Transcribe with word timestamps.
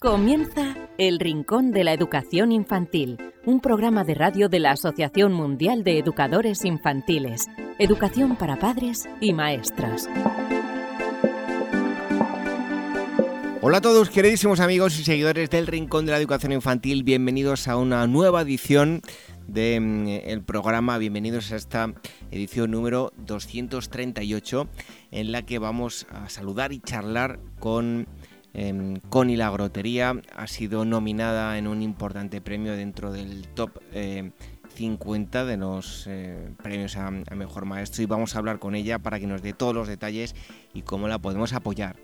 Comienza 0.00 0.76
El 0.96 1.18
Rincón 1.18 1.72
de 1.72 1.82
la 1.82 1.92
Educación 1.92 2.52
Infantil, 2.52 3.18
un 3.44 3.58
programa 3.58 4.04
de 4.04 4.14
radio 4.14 4.48
de 4.48 4.60
la 4.60 4.70
Asociación 4.70 5.32
Mundial 5.32 5.82
de 5.82 5.98
Educadores 5.98 6.64
Infantiles, 6.64 7.46
Educación 7.80 8.36
para 8.36 8.60
Padres 8.60 9.08
y 9.20 9.32
Maestros. 9.32 10.08
Hola 13.60 13.78
a 13.78 13.80
todos, 13.80 14.08
queridísimos 14.10 14.60
amigos 14.60 15.00
y 15.00 15.04
seguidores 15.04 15.50
del 15.50 15.66
Rincón 15.66 16.06
de 16.06 16.12
la 16.12 16.18
Educación 16.18 16.52
Infantil, 16.52 17.02
bienvenidos 17.02 17.66
a 17.66 17.76
una 17.76 18.06
nueva 18.06 18.42
edición 18.42 19.02
del 19.48 20.40
mm, 20.40 20.44
programa, 20.44 20.98
bienvenidos 20.98 21.50
a 21.50 21.56
esta 21.56 21.92
edición 22.30 22.70
número 22.70 23.12
238 23.16 24.68
en 25.10 25.32
la 25.32 25.42
que 25.42 25.58
vamos 25.58 26.06
a 26.10 26.28
saludar 26.28 26.72
y 26.72 26.78
charlar 26.78 27.40
con 27.58 28.06
Connie 29.08 29.36
La 29.36 29.50
Grotería 29.50 30.20
ha 30.34 30.46
sido 30.46 30.84
nominada 30.84 31.58
en 31.58 31.66
un 31.66 31.82
importante 31.82 32.40
premio 32.40 32.74
dentro 32.74 33.12
del 33.12 33.46
top 33.48 33.78
50 34.74 35.42
eh, 35.42 35.44
de 35.44 35.56
los 35.56 36.06
eh, 36.08 36.50
premios 36.62 36.96
a, 36.96 37.10
Mejor 37.10 37.66
Maestro 37.66 38.02
y 38.02 38.06
vamos 38.06 38.34
a 38.34 38.38
hablar 38.38 38.58
con 38.58 38.74
ella 38.74 38.98
para 38.98 39.20
que 39.20 39.26
nos 39.26 39.42
dé 39.42 39.52
todos 39.52 39.74
los 39.74 39.88
detalles 39.88 40.34
y 40.74 40.82
cómo 40.82 41.08
la 41.08 41.18
podemos 41.18 41.52
apoyar. 41.52 41.96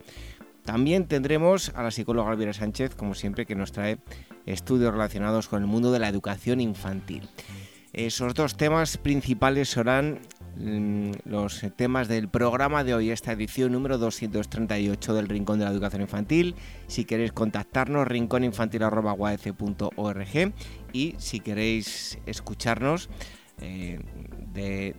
También 0.64 1.06
tendremos 1.06 1.72
a 1.74 1.82
la 1.82 1.90
psicóloga 1.90 2.32
Elvira 2.32 2.54
Sánchez, 2.54 2.94
como 2.94 3.14
siempre, 3.14 3.44
que 3.44 3.54
nos 3.54 3.72
trae 3.72 3.98
estudios 4.46 4.92
relacionados 4.92 5.48
con 5.48 5.60
el 5.60 5.68
mundo 5.68 5.92
de 5.92 5.98
la 5.98 6.08
educación 6.08 6.60
infantil. 6.60 7.28
Esos 7.92 8.34
dos 8.34 8.56
temas 8.56 8.96
principales 8.96 9.68
serán 9.68 10.20
los 10.56 11.64
temas 11.76 12.08
del 12.08 12.28
programa 12.28 12.84
de 12.84 12.94
hoy, 12.94 13.10
esta 13.10 13.32
edición 13.32 13.72
número 13.72 13.98
238 13.98 15.14
del 15.14 15.28
Rincón 15.28 15.58
de 15.58 15.64
la 15.64 15.70
Educación 15.70 16.02
Infantil. 16.02 16.54
Si 16.86 17.04
queréis 17.04 17.32
contactarnos, 17.32 18.06
rincóninfantil.org 18.06 20.52
y 20.92 21.14
si 21.18 21.40
queréis 21.40 22.18
escucharnos 22.26 23.08
eh, 23.60 24.00
de 24.52 24.94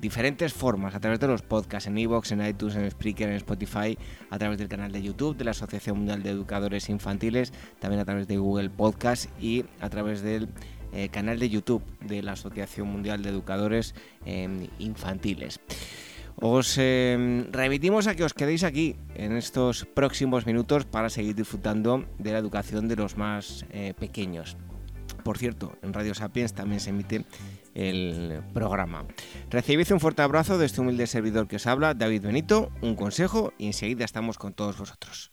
diferentes 0.00 0.52
formas, 0.52 0.94
a 0.94 1.00
través 1.00 1.20
de 1.20 1.26
los 1.26 1.42
podcasts 1.42 1.86
en 1.86 1.98
iVoox, 1.98 2.32
en 2.32 2.46
iTunes, 2.46 2.76
en 2.76 2.90
Spreaker, 2.90 3.28
en 3.28 3.36
Spotify, 3.36 3.98
a 4.30 4.38
través 4.38 4.58
del 4.58 4.68
canal 4.68 4.92
de 4.92 5.02
YouTube 5.02 5.36
de 5.36 5.44
la 5.44 5.52
Asociación 5.52 5.98
Mundial 5.98 6.22
de 6.22 6.30
Educadores 6.30 6.88
Infantiles, 6.88 7.52
también 7.78 8.00
a 8.00 8.04
través 8.04 8.28
de 8.28 8.36
Google 8.36 8.70
Podcast 8.70 9.30
y 9.40 9.64
a 9.80 9.88
través 9.88 10.22
del 10.22 10.48
eh, 10.92 11.08
canal 11.08 11.38
de 11.38 11.48
YouTube 11.48 11.82
de 12.00 12.22
la 12.22 12.32
Asociación 12.32 12.88
Mundial 12.88 13.22
de 13.22 13.30
Educadores 13.30 13.94
em, 14.24 14.68
Infantiles. 14.78 15.60
Os 16.40 16.78
em, 16.78 17.50
remitimos 17.50 18.06
a 18.06 18.14
que 18.14 18.22
os 18.22 18.32
quedéis 18.32 18.62
aquí 18.62 18.94
en 19.18 19.34
estos 19.34 19.86
próximos 19.90 20.46
minutos 20.46 20.86
para 20.86 21.10
seguir 21.10 21.34
disfrutando 21.34 22.06
de 22.18 22.30
la 22.32 22.38
educación 22.38 22.86
de 22.86 22.94
los 22.94 23.16
más 23.16 23.66
eh, 23.70 23.92
pequeños. 23.98 24.56
Por 25.24 25.36
cierto, 25.36 25.76
en 25.82 25.92
Radio 25.92 26.14
Sapiens 26.14 26.54
también 26.54 26.80
se 26.80 26.90
emite 26.90 27.24
el 27.74 28.40
programa. 28.54 29.04
Recibid 29.50 29.92
un 29.92 30.00
fuerte 30.00 30.22
abrazo 30.22 30.58
de 30.58 30.66
este 30.66 30.80
humilde 30.80 31.06
servidor 31.06 31.48
que 31.48 31.56
os 31.56 31.66
habla, 31.66 31.94
David 31.94 32.22
Benito, 32.22 32.70
un 32.82 32.94
consejo 32.94 33.52
y 33.58 33.66
enseguida 33.66 34.04
estamos 34.04 34.38
con 34.38 34.54
todos 34.54 34.78
vosotros. 34.78 35.32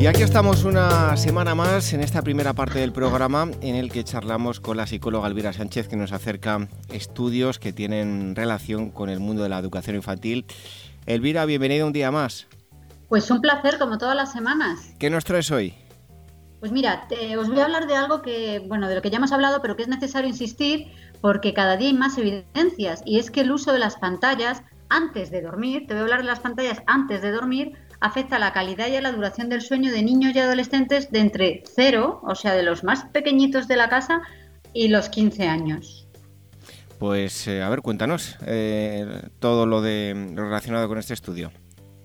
Y 0.00 0.06
aquí 0.06 0.22
estamos 0.22 0.62
una 0.62 1.16
semana 1.16 1.56
más 1.56 1.92
en 1.92 2.00
esta 2.00 2.22
primera 2.22 2.52
parte 2.52 2.78
del 2.78 2.92
programa 2.92 3.50
en 3.60 3.74
el 3.74 3.90
que 3.90 4.04
charlamos 4.04 4.60
con 4.60 4.76
la 4.76 4.86
psicóloga 4.86 5.26
Elvira 5.26 5.52
Sánchez 5.52 5.88
que 5.88 5.96
nos 5.96 6.12
acerca 6.12 6.68
estudios 6.92 7.58
que 7.58 7.72
tienen 7.72 8.36
relación 8.36 8.90
con 8.90 9.10
el 9.10 9.18
mundo 9.18 9.42
de 9.42 9.48
la 9.48 9.58
educación 9.58 9.96
infantil. 9.96 10.46
Elvira, 11.06 11.44
bienvenida 11.46 11.84
un 11.84 11.92
día 11.92 12.12
más. 12.12 12.46
Pues 13.08 13.28
un 13.32 13.40
placer 13.40 13.76
como 13.80 13.98
todas 13.98 14.14
las 14.14 14.30
semanas. 14.30 14.94
¿Qué 15.00 15.10
nos 15.10 15.24
traes 15.24 15.50
hoy? 15.50 15.74
Pues 16.60 16.70
mira, 16.70 17.08
os 17.36 17.48
voy 17.48 17.58
a 17.58 17.64
hablar 17.64 17.88
de 17.88 17.96
algo 17.96 18.22
que, 18.22 18.62
bueno, 18.68 18.88
de 18.88 18.94
lo 18.94 19.02
que 19.02 19.10
ya 19.10 19.16
hemos 19.16 19.32
hablado, 19.32 19.60
pero 19.62 19.74
que 19.74 19.82
es 19.82 19.88
necesario 19.88 20.28
insistir 20.28 20.92
porque 21.20 21.54
cada 21.54 21.76
día 21.76 21.88
hay 21.88 21.94
más 21.94 22.16
evidencias 22.18 23.02
y 23.04 23.18
es 23.18 23.32
que 23.32 23.40
el 23.40 23.50
uso 23.50 23.72
de 23.72 23.80
las 23.80 23.96
pantallas 23.96 24.62
antes 24.90 25.32
de 25.32 25.42
dormir, 25.42 25.86
te 25.88 25.94
voy 25.94 26.00
a 26.00 26.02
hablar 26.04 26.20
de 26.20 26.26
las 26.26 26.40
pantallas 26.40 26.82
antes 26.86 27.20
de 27.20 27.32
dormir, 27.32 27.72
afecta 28.00 28.38
la 28.38 28.52
calidad 28.52 28.88
y 28.88 28.96
a 28.96 29.00
la 29.00 29.12
duración 29.12 29.48
del 29.48 29.62
sueño 29.62 29.92
de 29.92 30.02
niños 30.02 30.34
y 30.34 30.38
adolescentes 30.38 31.10
de 31.10 31.18
entre 31.20 31.62
0, 31.74 32.20
o 32.22 32.34
sea, 32.34 32.54
de 32.54 32.62
los 32.62 32.84
más 32.84 33.04
pequeñitos 33.06 33.68
de 33.68 33.76
la 33.76 33.88
casa, 33.88 34.22
y 34.72 34.88
los 34.88 35.08
15 35.08 35.48
años. 35.48 36.06
Pues 36.98 37.46
eh, 37.46 37.62
a 37.62 37.68
ver, 37.68 37.80
cuéntanos 37.80 38.36
eh, 38.46 39.06
todo 39.38 39.66
lo, 39.66 39.80
de, 39.82 40.32
relacionado 40.34 40.88
con 40.88 40.98
este 40.98 41.14
estudio. 41.14 41.52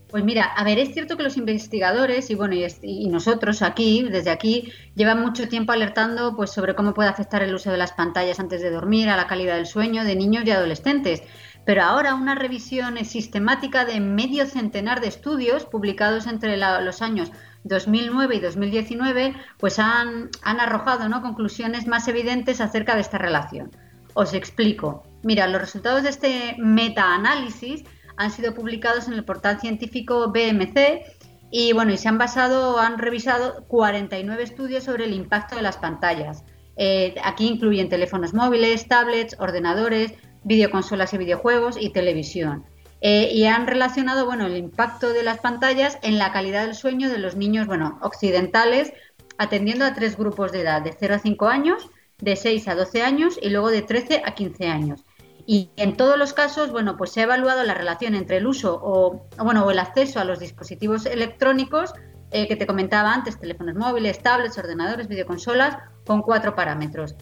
Pues 0.10 0.24
mira, 0.24 0.44
a 0.44 0.64
ver, 0.64 0.78
es 0.78 0.94
cierto 0.94 1.18
que 1.18 1.24
los 1.24 1.38
investigadores 1.38 2.30
y 2.30 2.36
bueno 2.36 2.54
y, 2.54 3.08
nosotros 3.10 3.64
aquí, 3.64 4.04
desde 4.04 4.30
aquí, 4.30 4.72
llevan 4.94 5.20
mucho 5.20 5.48
tiempo 5.48 5.72
alertando 5.72 6.36
pues 6.36 6.52
sobre 6.52 6.76
cómo 6.76 6.94
puede 6.94 7.10
afectar 7.10 7.42
el 7.42 7.56
uso 7.56 7.72
de 7.72 7.78
las 7.78 7.94
pantallas 7.94 8.40
antes 8.40 8.62
de 8.62 8.70
dormir 8.70 9.10
a 9.10 9.18
la 9.18 9.26
calidad 9.26 9.56
del 9.56 9.66
sueño 9.66 10.04
de 10.04 10.16
niños 10.16 10.44
y 10.46 10.52
adolescentes. 10.52 11.24
Pero 11.66 11.84
ahora 11.84 12.16
una 12.16 12.36
revisión 12.36 13.04
sistemática 13.06 13.86
de 13.86 14.00
medio 14.00 14.46
centenar 14.46 15.00
de 15.00 15.08
estudios 15.08 15.66
publicados 15.66 16.28
entre 16.28 16.58
los 16.58 17.02
años 17.02 17.32
2009 17.64 18.36
y 18.36 18.40
2019 18.40 19.36
pues 19.58 19.80
han, 19.80 20.30
arrojado 20.44 21.08
¿no? 21.08 21.22
conclusiones 21.22 21.88
más 21.88 22.08
evidentes 22.08 22.60
acerca 22.60 22.96
de 22.96 23.02
esta 23.02 23.18
relación. 23.18 23.72
Os 24.14 24.34
explico. 24.34 25.04
Mira, 25.24 25.48
los 25.48 25.62
resultados 25.62 26.04
de 26.04 26.10
este 26.10 26.56
metaanálisis 26.60 27.84
han 28.18 28.32
sido 28.32 28.54
publicados 28.54 29.08
en 29.08 29.14
el 29.14 29.24
portal 29.24 29.60
científico 29.60 30.32
BMC 30.32 31.02
y 31.50 31.72
bueno, 31.74 31.94
y 31.94 31.98
se 31.98 32.10
han 32.10 32.18
basado, 32.18 32.80
han 32.80 32.98
revisado 32.98 33.66
49 33.68 34.44
estudios 34.44 34.84
sobre 34.84 35.06
el 35.06 35.14
impacto 35.14 35.56
de 35.56 35.62
las 35.62 35.78
pantallas. 35.78 36.44
Eh, 36.76 37.16
aquí 37.24 37.48
incluyen 37.48 37.90
teléfonos 37.90 38.34
móviles, 38.34 38.88
tablets, 38.88 39.36
ordenadores, 39.40 40.14
videoconsolas 40.44 41.14
y 41.14 41.18
videojuegos 41.18 41.78
y 41.80 41.90
televisión. 41.90 42.66
Eh, 43.02 43.32
y 43.34 43.46
han 43.46 43.68
relacionado 43.68 44.26
bueno, 44.26 44.46
el 44.46 44.56
impacto 44.56 45.12
de 45.12 45.24
las 45.24 45.40
pantallas 45.40 45.98
en 46.04 46.18
la 46.18 46.32
calidad 46.32 46.66
del 46.66 46.76
sueño 46.76 47.10
de 47.10 47.18
los 47.18 47.36
niños 47.36 47.68
bueno, 47.68 48.00
occidentales, 48.02 48.94
atendiendo 49.38 49.84
a 49.84 49.94
tres 49.94 50.18
grupos 50.18 50.54
de 50.54 50.62
edad, 50.62 50.82
de 50.82 50.96
0 50.98 51.16
a 51.16 51.20
5 51.20 51.48
años, 51.48 51.90
de 52.20 52.36
6 52.38 52.68
a 52.70 52.76
12 52.76 53.02
años 53.02 53.38
y 53.42 53.50
luego 53.50 53.70
de 53.70 53.82
13 53.82 54.22
a 54.26 54.34
15 54.34 54.68
años. 54.68 55.04
Y 55.46 55.72
en 55.76 55.98
todos 55.98 56.18
los 56.18 56.34
casos, 56.34 56.72
bueno, 56.72 56.96
pues 56.96 57.12
se 57.12 57.20
ha 57.20 57.24
evaluado 57.24 57.64
la 57.64 57.74
relación 57.74 58.16
entre 58.16 58.38
el 58.38 58.48
uso 58.48 58.80
o, 58.82 59.28
bueno, 59.44 59.66
o 59.66 59.72
el 59.72 59.80
acceso 59.80 60.20
a 60.22 60.24
los 60.24 60.40
dispositivos 60.40 61.06
electrónicos 61.06 61.94
eh, 62.32 62.48
que 62.48 62.56
te 62.56 62.66
comentaba 62.66 63.14
antes, 63.14 63.38
teléfonos 63.38 63.76
móviles, 63.76 64.20
tablets, 64.24 64.58
ordenadores, 64.58 65.10
videoconsolas, 65.10 65.78
con 66.06 66.22
cuatro 66.22 66.56
parámetros. 66.56 67.16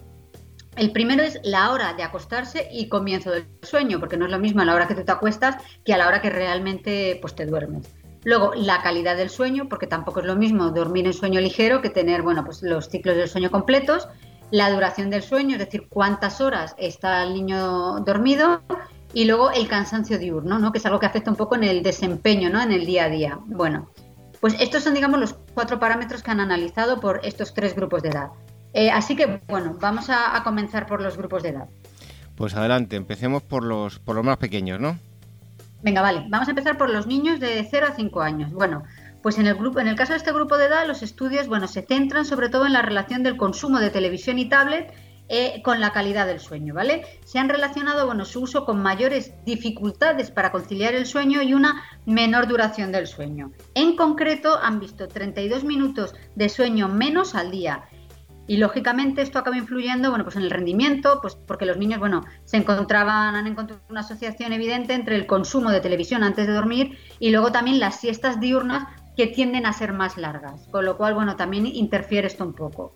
El 0.78 0.92
primero 0.92 1.24
es 1.24 1.40
la 1.44 1.72
hora 1.72 1.94
de 1.94 2.04
acostarse 2.04 2.68
y 2.72 2.88
comienzo 2.88 3.32
del 3.32 3.48
sueño, 3.62 4.00
porque 4.00 4.18
no 4.18 4.26
es 4.26 4.32
lo 4.32 4.40
mismo 4.40 4.62
a 4.62 4.66
la 4.66 4.74
hora 4.74 4.88
que 4.88 4.96
tú 4.96 5.04
te 5.04 5.12
acuestas 5.12 5.58
que 5.84 5.94
a 5.94 5.98
la 5.98 6.08
hora 6.08 6.22
que 6.22 6.30
realmente 6.30 7.18
pues, 7.22 7.36
te 7.36 7.46
duermes. 7.46 7.94
Luego, 8.24 8.54
la 8.56 8.82
calidad 8.82 9.18
del 9.18 9.30
sueño, 9.30 9.68
porque 9.68 9.88
tampoco 9.88 10.20
es 10.20 10.28
lo 10.28 10.36
mismo 10.36 10.70
dormir 10.70 11.08
en 11.08 11.14
sueño 11.14 11.42
ligero 11.42 11.82
que 11.82 11.90
tener 11.90 12.22
bueno, 12.22 12.46
pues, 12.46 12.62
los 12.62 12.88
ciclos 12.88 13.16
del 13.16 13.28
sueño 13.28 13.52
completos 13.52 14.08
la 14.52 14.70
duración 14.70 15.10
del 15.10 15.24
sueño, 15.24 15.54
es 15.54 15.60
decir, 15.60 15.88
cuántas 15.90 16.42
horas 16.42 16.76
está 16.78 17.24
el 17.24 17.34
niño 17.34 18.02
dormido, 18.02 18.62
y 19.14 19.26
luego 19.26 19.52
el 19.52 19.68
cansancio 19.68 20.20
diurno, 20.20 20.60
¿no? 20.60 20.72
que 20.72 20.78
es 20.78 20.86
algo 20.86 21.00
que 21.00 21.06
afecta 21.06 21.32
un 21.32 21.38
poco 21.38 21.56
en 21.56 21.64
el 21.64 21.84
desempeño, 21.84 22.50
¿no? 22.50 22.62
en 22.62 22.72
el 22.72 22.86
día 22.86 23.06
a 23.06 23.10
día. 23.10 23.40
Bueno, 23.46 23.90
pues 24.40 24.56
estos 24.60 24.84
son, 24.84 24.94
digamos, 24.94 25.20
los 25.20 25.34
cuatro 25.54 25.80
parámetros 25.80 26.22
que 26.24 26.32
han 26.32 26.40
analizado 26.40 27.00
por 27.00 27.20
estos 27.24 27.54
tres 27.54 27.76
grupos 27.76 28.04
de 28.04 28.10
edad. 28.10 28.30
Eh, 28.74 28.90
así 28.92 29.16
que, 29.16 29.42
bueno, 29.48 29.78
vamos 29.80 30.10
a, 30.10 30.36
a, 30.36 30.44
comenzar 30.44 30.86
por 30.88 31.02
los 31.02 31.18
grupos 31.18 31.44
de 31.44 31.50
edad. 31.50 31.68
Pues 32.36 32.56
adelante, 32.56 32.96
empecemos 32.96 33.44
por 33.44 33.64
los, 33.64 34.00
por 34.00 34.16
los 34.16 34.26
más 34.26 34.38
pequeños, 34.38 34.80
¿no? 34.80 34.98
Venga, 35.84 36.02
vale, 36.02 36.26
vamos 36.30 36.48
a 36.48 36.52
empezar 36.52 36.78
por 36.78 36.90
los 36.90 37.08
niños 37.08 37.40
de 37.40 37.68
0 37.70 37.88
a 37.90 37.96
5 37.96 38.22
años. 38.22 38.52
Bueno, 38.54 38.84
pues 39.22 39.38
en 39.38 39.48
el, 39.48 39.56
grupo, 39.56 39.80
en 39.80 39.88
el 39.88 39.96
caso 39.96 40.14
de 40.14 40.18
este 40.18 40.32
grupo 40.32 40.58
de 40.58 40.66
edad, 40.66 40.88
los 40.88 41.04
estudios 41.04 41.48
bueno, 41.48 41.68
se 41.68 41.82
centran 41.82 42.26
sobre 42.26 42.50
todo 42.50 42.66
en 42.66 42.74
la 42.74 42.82
relación 42.82 43.24
del 43.24 43.38
consumo 43.38 43.80
de 43.80 43.90
televisión 43.90 44.40
y 44.40 44.50
tablet 44.50 44.94
eh, 45.30 45.62
con 45.64 45.80
la 45.80 45.94
calidad 45.94 46.26
del 46.26 46.40
sueño, 46.40 46.74
¿vale? 46.74 47.06
Se 47.24 47.40
han 47.40 47.48
relacionado 47.48 48.06
bueno, 48.06 48.26
su 48.26 48.42
uso 48.42 48.66
con 48.66 48.82
mayores 48.82 49.34
dificultades 49.46 50.30
para 50.30 50.52
conciliar 50.52 50.94
el 50.94 51.06
sueño 51.06 51.42
y 51.42 51.54
una 51.54 51.84
menor 52.06 52.48
duración 52.48 52.92
del 52.92 53.08
sueño. 53.08 53.52
En 53.74 53.96
concreto, 53.96 54.60
han 54.62 54.80
visto 54.80 55.08
32 55.08 55.64
minutos 55.64 56.14
de 56.36 56.50
sueño 56.50 56.90
menos 56.90 57.34
al 57.34 57.50
día. 57.50 57.86
Y 58.52 58.58
lógicamente 58.58 59.22
esto 59.22 59.40
acaba 59.40 59.56
influyendo 59.56 60.10
bueno, 60.10 60.26
pues 60.26 60.36
en 60.36 60.42
el 60.42 60.50
rendimiento, 60.50 61.20
pues 61.22 61.36
porque 61.36 61.66
los 61.66 61.78
niños 61.78 62.00
bueno, 62.00 62.26
se 62.44 62.58
encontraban, 62.58 63.34
han 63.34 63.48
encontrado 63.48 63.82
una 63.90 64.02
asociación 64.02 64.52
evidente 64.52 64.94
entre 64.94 65.16
el 65.16 65.26
consumo 65.26 65.72
de 65.72 65.80
televisión 65.80 66.22
antes 66.22 66.48
de 66.48 66.52
dormir 66.52 66.98
y 67.18 67.30
luego 67.30 67.54
también 67.54 67.80
las 67.80 68.02
siestas 68.02 68.42
diurnas 68.42 68.90
que 69.16 69.28
tienden 69.28 69.66
a 69.66 69.72
ser 69.72 69.94
más 69.94 70.18
largas, 70.18 70.68
con 70.70 70.84
lo 70.84 70.98
cual, 70.98 71.14
bueno, 71.14 71.38
también 71.38 71.66
interfiere 71.66 72.28
esto 72.28 72.44
un 72.44 72.52
poco. 72.52 72.94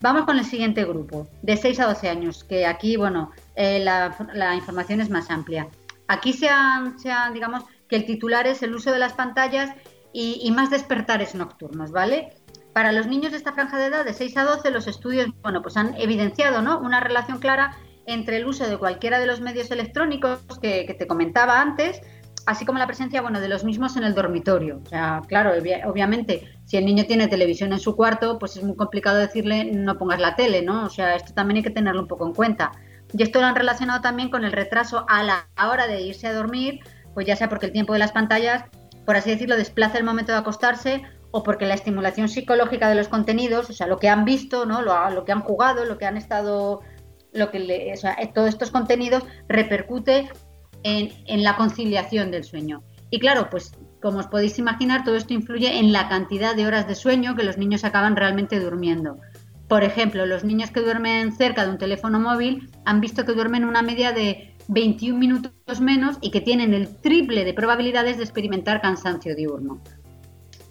Vamos 0.00 0.24
con 0.24 0.38
el 0.38 0.46
siguiente 0.46 0.86
grupo, 0.86 1.28
de 1.42 1.58
6 1.58 1.80
a 1.80 1.86
12 1.88 2.08
años, 2.08 2.42
que 2.42 2.64
aquí, 2.64 2.96
bueno, 2.96 3.30
eh, 3.56 3.80
la, 3.80 4.54
información 4.54 5.02
es 5.02 5.10
más 5.10 5.30
amplia. 5.30 5.68
Aquí 6.08 6.32
se 6.32 6.48
han, 6.48 6.96
digamos, 7.34 7.64
que 7.90 7.96
el 7.96 8.06
titular 8.06 8.46
es 8.46 8.62
el 8.62 8.74
uso 8.74 8.90
de 8.90 9.00
las 9.00 9.12
pantallas 9.12 9.70
y, 10.14 10.50
más 10.52 10.70
despertares 10.70 11.34
nocturnos, 11.34 11.90
¿vale? 11.90 12.32
Para 12.74 12.90
los 12.90 13.06
niños 13.06 13.30
de 13.30 13.38
esta 13.38 13.52
franja 13.52 13.78
de 13.78 13.86
edad, 13.86 14.04
de 14.04 14.12
6 14.12 14.36
a 14.36 14.42
12, 14.42 14.70
los 14.72 14.88
estudios, 14.88 15.28
bueno, 15.42 15.62
pues 15.62 15.76
han 15.76 15.94
evidenciado, 15.94 16.60
¿no? 16.60 16.80
Una 16.80 16.98
relación 16.98 17.38
clara 17.38 17.76
entre 18.04 18.36
el 18.36 18.46
uso 18.46 18.68
de 18.68 18.76
cualquiera 18.76 19.20
de 19.20 19.26
los 19.26 19.40
medios 19.40 19.70
electrónicos 19.70 20.40
que, 20.60 20.92
te 20.98 21.06
comentaba 21.06 21.60
antes, 21.60 22.00
así 22.46 22.66
como 22.66 22.80
la 22.80 22.88
presencia 22.88 23.22
bueno, 23.22 23.40
de 23.40 23.48
los 23.48 23.62
mismos 23.62 23.96
en 23.96 24.02
el 24.02 24.12
dormitorio. 24.12 24.80
O 24.84 24.88
sea, 24.88 25.22
claro, 25.28 25.52
obviamente, 25.86 26.48
si 26.64 26.76
el 26.76 26.84
niño 26.84 27.04
tiene 27.06 27.28
televisión 27.28 27.72
en 27.72 27.78
su 27.78 27.94
cuarto, 27.94 28.40
pues 28.40 28.56
es 28.56 28.64
muy 28.64 28.74
complicado 28.74 29.18
decirle 29.18 29.66
no 29.66 29.96
pongas 29.96 30.20
la 30.20 30.34
tele, 30.34 30.62
¿no? 30.62 30.84
O 30.84 30.90
sea, 30.90 31.14
esto 31.14 31.32
también 31.32 31.58
hay 31.58 31.62
que 31.62 31.70
tenerlo 31.70 32.02
un 32.02 32.08
poco 32.08 32.26
en 32.26 32.34
cuenta. 32.34 32.72
Y 33.16 33.22
esto 33.22 33.40
lo 33.40 33.46
han 33.46 33.54
relacionado 33.54 34.00
también 34.00 34.30
con 34.30 34.44
el 34.44 34.50
retraso 34.50 35.06
a 35.08 35.22
la 35.22 35.46
hora 35.70 35.86
de 35.86 36.02
irse 36.02 36.26
a 36.26 36.34
dormir, 36.34 36.80
pues 37.14 37.24
ya 37.24 37.36
sea 37.36 37.48
porque 37.48 37.66
el 37.66 37.72
tiempo 37.72 37.92
de 37.92 38.00
las 38.00 38.10
pantallas, 38.10 38.64
por 39.06 39.14
así 39.14 39.30
decirlo, 39.30 39.56
desplaza 39.56 39.96
el 39.96 40.04
momento 40.04 40.32
de 40.32 40.38
acostarse 40.38 41.02
o 41.36 41.42
porque 41.42 41.66
la 41.66 41.74
estimulación 41.74 42.28
psicológica 42.28 42.88
de 42.88 42.94
los 42.94 43.08
contenidos, 43.08 43.68
o 43.68 43.72
sea, 43.72 43.88
lo 43.88 43.98
que 43.98 44.08
han 44.08 44.24
visto, 44.24 44.66
¿no? 44.66 44.82
Lo, 44.82 45.10
lo 45.10 45.24
que 45.24 45.32
han 45.32 45.40
jugado, 45.40 45.84
lo 45.84 45.98
que 45.98 46.06
han 46.06 46.16
estado, 46.16 46.80
lo 47.32 47.50
que 47.50 47.58
le, 47.58 47.92
o 47.92 47.96
sea, 47.96 48.16
todos 48.32 48.50
estos 48.50 48.70
contenidos 48.70 49.24
repercute 49.48 50.30
en, 50.84 51.42
la 51.42 51.56
conciliación 51.56 52.30
del 52.30 52.44
sueño. 52.44 52.84
Y 53.10 53.18
claro, 53.18 53.48
pues 53.50 53.72
como 54.00 54.18
os 54.18 54.28
podéis 54.28 54.60
imaginar, 54.60 55.02
todo 55.02 55.16
esto 55.16 55.34
influye 55.34 55.80
en 55.80 55.92
la 55.92 56.08
cantidad 56.08 56.54
de 56.54 56.68
horas 56.68 56.86
de 56.86 56.94
sueño 56.94 57.34
que 57.34 57.42
los 57.42 57.58
niños 57.58 57.82
acaban 57.82 58.14
realmente 58.14 58.60
durmiendo. 58.60 59.18
Por 59.66 59.82
ejemplo, 59.82 60.26
los 60.26 60.44
niños 60.44 60.70
que 60.70 60.82
duermen 60.82 61.32
cerca 61.32 61.64
de 61.64 61.72
un 61.72 61.78
teléfono 61.78 62.20
móvil 62.20 62.70
han 62.84 63.00
visto 63.00 63.24
que 63.24 63.32
duermen 63.32 63.64
una 63.64 63.82
media 63.82 64.12
de 64.12 64.54
21 64.68 65.18
minutos 65.18 65.80
menos 65.80 66.16
y 66.20 66.30
que 66.30 66.40
tienen 66.40 66.74
el 66.74 66.94
triple 67.00 67.44
de 67.44 67.54
probabilidades 67.54 68.18
de 68.18 68.22
experimentar 68.22 68.80
cansancio 68.80 69.34
diurno. 69.34 69.82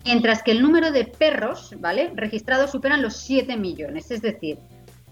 Mientras 0.05 0.41
que 0.43 0.51
el 0.51 0.61
número 0.61 0.91
de 0.91 1.05
perros, 1.05 1.75
¿vale? 1.79 2.11
Registrados 2.15 2.71
superan 2.71 3.01
los 3.01 3.17
7 3.17 3.57
millones. 3.57 4.11
Es 4.11 4.21
decir, 4.21 4.59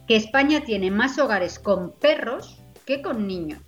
que 0.08 0.16
España 0.16 0.62
tiene 0.62 0.90
más 0.92 1.20
hogares 1.20 1.60
con 1.60 1.92
perros 2.00 2.62
que 2.86 3.02
con 3.02 3.28
niños. 3.28 3.60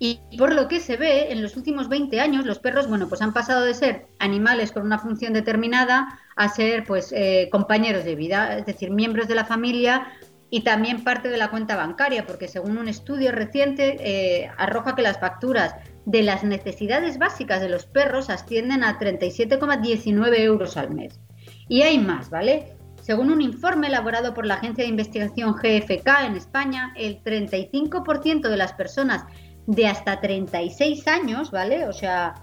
Y 0.00 0.20
por 0.38 0.54
lo 0.54 0.68
que 0.68 0.78
se 0.78 0.96
ve, 0.96 1.32
en 1.32 1.42
los 1.42 1.56
últimos 1.56 1.88
20 1.88 2.20
años 2.20 2.46
los 2.46 2.60
perros, 2.60 2.88
bueno, 2.88 3.08
pues 3.08 3.20
han 3.20 3.32
pasado 3.32 3.64
de 3.64 3.74
ser 3.74 4.06
animales 4.20 4.70
con 4.70 4.84
una 4.84 5.00
función 5.00 5.32
determinada 5.32 6.20
a 6.36 6.48
ser, 6.48 6.84
pues, 6.84 7.12
eh, 7.12 7.48
compañeros 7.50 8.04
de 8.04 8.14
vida, 8.14 8.58
es 8.58 8.64
decir, 8.64 8.92
miembros 8.92 9.26
de 9.26 9.34
la 9.34 9.44
familia 9.44 10.06
y 10.50 10.62
también 10.62 11.04
parte 11.04 11.28
de 11.28 11.36
la 11.36 11.50
cuenta 11.50 11.76
bancaria, 11.76 12.26
porque 12.26 12.48
según 12.48 12.78
un 12.78 12.88
estudio 12.88 13.32
reciente 13.32 13.96
eh, 14.00 14.50
arroja 14.56 14.94
que 14.94 15.02
las 15.02 15.20
facturas 15.20 15.74
de 16.06 16.22
las 16.22 16.42
necesidades 16.42 17.18
básicas 17.18 17.60
de 17.60 17.68
los 17.68 17.86
perros 17.86 18.30
ascienden 18.30 18.82
a 18.82 18.98
37,19 18.98 20.38
euros 20.38 20.76
al 20.76 20.94
mes. 20.94 21.20
Y 21.68 21.82
hay 21.82 21.98
más, 21.98 22.30
¿vale? 22.30 22.76
Según 23.02 23.30
un 23.30 23.42
informe 23.42 23.88
elaborado 23.88 24.34
por 24.34 24.46
la 24.46 24.54
agencia 24.54 24.84
de 24.84 24.90
investigación 24.90 25.54
GFK 25.54 26.26
en 26.26 26.36
España, 26.36 26.92
el 26.96 27.22
35% 27.22 28.48
de 28.48 28.56
las 28.56 28.72
personas 28.72 29.24
de 29.66 29.86
hasta 29.86 30.20
36 30.20 31.06
años, 31.08 31.50
¿vale? 31.50 31.86
O 31.86 31.92
sea, 31.92 32.34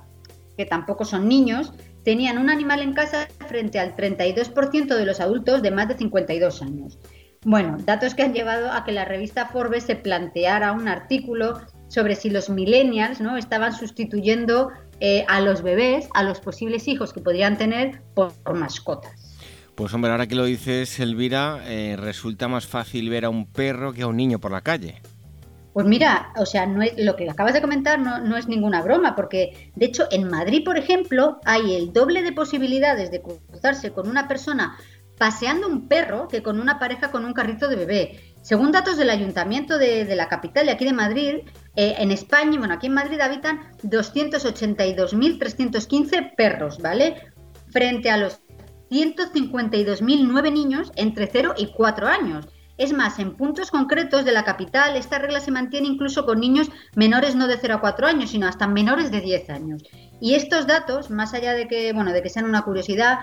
que 0.55 0.65
tampoco 0.65 1.05
son 1.05 1.27
niños, 1.27 1.73
tenían 2.03 2.37
un 2.37 2.51
animal 2.51 2.81
en 2.81 2.93
casa 2.93 3.27
frente 3.47 3.79
al 3.79 3.95
32% 3.95 4.95
de 4.95 5.05
los 5.05 5.19
adultos 5.19 5.63
de 5.63 5.71
más 5.71 5.87
de 5.87 5.97
52 5.97 6.61
años. 6.61 6.99
Bueno, 7.45 7.77
datos 7.85 8.15
que 8.15 8.23
han 8.23 8.33
llevado 8.33 8.71
a 8.71 8.83
que 8.83 8.91
la 8.91 9.05
revista 9.05 9.45
Forbes 9.45 9.83
se 9.83 9.95
planteara 9.95 10.71
un 10.71 10.87
artículo 10.87 11.61
sobre 11.89 12.15
si 12.15 12.31
los 12.31 12.49
millennials 12.49 13.21
¿no? 13.21 13.37
estaban 13.37 13.71
sustituyendo 13.71 14.71
eh, 14.99 15.25
a 15.27 15.41
los 15.41 15.61
bebés, 15.61 16.09
a 16.15 16.23
los 16.23 16.39
posibles 16.39 16.87
hijos 16.87 17.13
que 17.13 17.21
podrían 17.21 17.55
tener 17.55 18.01
por, 18.15 18.33
mascotas. 18.55 19.37
Pues 19.75 19.93
hombre, 19.93 20.09
ahora 20.09 20.25
que 20.25 20.33
lo 20.33 20.45
dices, 20.45 20.99
Elvira, 20.99 21.61
eh, 21.65 21.95
resulta 21.99 22.47
más 22.47 22.65
fácil 22.65 23.11
ver 23.11 23.25
a 23.25 23.29
un 23.29 23.45
perro 23.45 23.93
que 23.93 24.01
a 24.01 24.07
un 24.07 24.17
niño 24.17 24.39
por 24.39 24.51
la 24.51 24.61
calle. 24.61 25.03
Pues 25.75 25.85
mira, 25.85 26.31
o 26.37 26.45
sea, 26.45 26.65
no 26.65 26.81
es, 26.81 26.93
lo 26.97 27.17
que 27.17 27.29
acabas 27.29 27.53
de 27.53 27.59
comentar 27.59 27.99
no, 27.99 28.37
es 28.37 28.47
ninguna 28.47 28.81
broma, 28.81 29.13
porque 29.13 29.71
de 29.75 29.85
hecho 29.85 30.07
en 30.09 30.29
Madrid, 30.29 30.63
por 30.63 30.77
ejemplo, 30.77 31.41
hay 31.43 31.75
el 31.75 31.91
doble 31.91 32.23
de 32.23 32.31
posibilidades 32.31 33.11
de 33.11 33.21
cruzarse 33.21 33.91
con 33.91 34.07
una 34.07 34.25
persona 34.29 34.77
paseando 35.17 35.67
un 35.67 35.87
perro 35.87 36.27
que 36.27 36.43
con 36.43 36.59
una 36.59 36.77
pareja 36.79 37.11
con 37.11 37.25
un 37.25 37.33
carrito 37.33 37.67
de 37.67 37.75
bebé. 37.75 38.33
Según 38.41 38.71
datos 38.71 38.97
del 38.97 39.09
ayuntamiento 39.09 39.77
de, 39.77 40.05
la 40.15 40.27
capital 40.27 40.65
de 40.67 40.73
aquí 40.73 40.85
de 40.85 40.93
Madrid, 40.93 41.37
eh, 41.75 41.95
en 41.97 42.11
España, 42.11 42.59
bueno, 42.59 42.75
aquí 42.75 42.85
en 42.87 42.93
Madrid 42.93 43.19
habitan 43.19 43.71
282.315 43.83 46.35
perros, 46.35 46.79
¿vale? 46.79 47.31
Frente 47.71 48.11
a 48.11 48.17
los 48.17 48.41
152.009 48.91 50.53
niños 50.53 50.91
entre 50.95 51.27
0 51.27 51.55
y 51.57 51.73
4 51.73 52.07
años. 52.07 52.47
Es 52.77 52.91
más, 52.91 53.19
en 53.19 53.35
puntos 53.35 53.71
concretos 53.71 54.25
de 54.25 54.33
la 54.33 54.43
capital, 54.43 54.97
esta 54.97 55.17
regla 55.17 55.39
se 55.39 55.49
mantiene 55.49 55.87
incluso 55.87 56.25
con 56.25 56.41
niños 56.41 56.69
menores 56.95 57.33
no 57.33 57.47
de 57.47 57.57
0 57.57 57.75
a 57.75 57.81
4 57.81 58.05
años, 58.05 58.31
sino 58.31 58.47
hasta 58.47 58.67
menores 58.67 59.11
de 59.11 59.21
10 59.21 59.49
años. 59.49 59.83
Y 60.19 60.35
estos 60.35 60.67
datos, 60.67 61.09
más 61.09 61.33
allá 61.33 61.53
de 61.53 61.67
que, 61.67 61.93
bueno, 61.93 62.11
de 62.11 62.21
que 62.21 62.29
sean 62.29 62.45
una 62.45 62.63
curiosidad, 62.63 63.19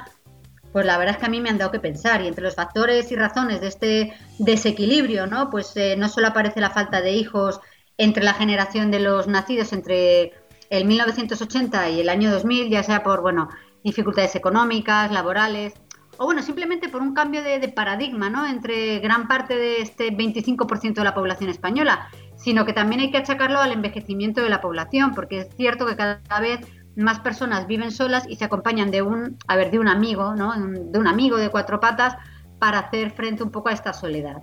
pues 0.73 0.87
la 0.87 0.99
verdad 0.99 1.15
es 1.15 1.21
que 1.21 1.27
a 1.27 1.31
mí 1.31 1.41
me 1.41 1.51
han 1.51 1.59
dado 1.59 1.71
que 1.71 1.81
pensar. 1.81 2.23
Y 2.23 2.29
entre 2.29 2.45
los 2.45 2.55
factores 2.55 3.13
y 3.13 3.17
razones 3.17 3.61
de 3.61 3.69
este 3.69 4.13
desequilibrio, 4.39 5.27
¿no? 5.27 5.51
Pues 5.51 5.77
eh, 5.77 5.97
no 5.97 6.09
solo 6.09 6.29
aparece 6.29 6.61
la 6.61 6.71
falta 6.71 7.01
de 7.01 7.13
hijos 7.13 7.61
entre 7.99 8.25
la 8.25 8.35
generación 8.35 8.91
de 8.91 9.01
los 9.01 9.29
nacidos 9.29 9.73
entre 9.73 10.33
el 10.71 10.87
1980 10.87 11.91
y 11.91 12.01
el 12.01 12.09
año 12.09 12.31
2000, 12.31 12.71
ya 12.71 12.83
sea 12.83 13.03
por, 13.03 13.21
bueno, 13.21 13.51
dificultades 13.85 14.35
económicas, 14.35 15.13
laborales, 15.13 15.75
o 16.19 16.25
bueno, 16.25 16.43
simplemente 16.43 16.89
por 16.89 17.03
un 17.03 17.15
cambio 17.15 17.43
de, 17.43 17.69
paradigma 17.69 18.31
¿no? 18.31 18.47
entre 18.47 18.99
gran 19.01 19.29
parte 19.29 19.57
de 19.57 19.81
este 19.81 20.13
25% 20.13 20.95
de 20.95 21.05
la 21.05 21.15
población 21.15 21.51
española, 21.51 22.09
sino 22.37 22.65
que 22.65 22.73
también 22.73 23.01
hay 23.01 23.11
que 23.11 23.19
achacarlo 23.19 23.59
al 23.59 23.73
envejecimiento 23.73 24.43
de 24.43 24.51
la 24.51 24.61
población, 24.61 25.13
porque 25.15 25.41
es 25.41 25.49
cierto 25.57 25.87
que 25.87 25.97
cada 25.97 26.41
vez 26.41 26.61
más 26.97 27.21
personas 27.21 27.67
viven 27.67 27.91
solas 27.91 28.25
y 28.29 28.37
se 28.37 28.45
acompañan 28.45 28.91
de 28.91 29.03
un, 29.03 29.39
a 29.47 29.57
ver, 29.57 29.71
de 29.71 29.79
un 29.79 29.89
amigo, 29.89 30.35
¿no? 30.35 30.53
de 30.55 30.99
un 30.99 31.07
amigo 31.07 31.37
de 31.37 31.51
cuatro 31.51 31.81
patas 31.81 32.17
para 32.59 32.79
hacer 32.79 33.11
frente 33.11 33.43
un 33.43 33.51
poco 33.51 33.69
a 33.69 33.73
esta 33.73 33.93
soledad. 33.93 34.43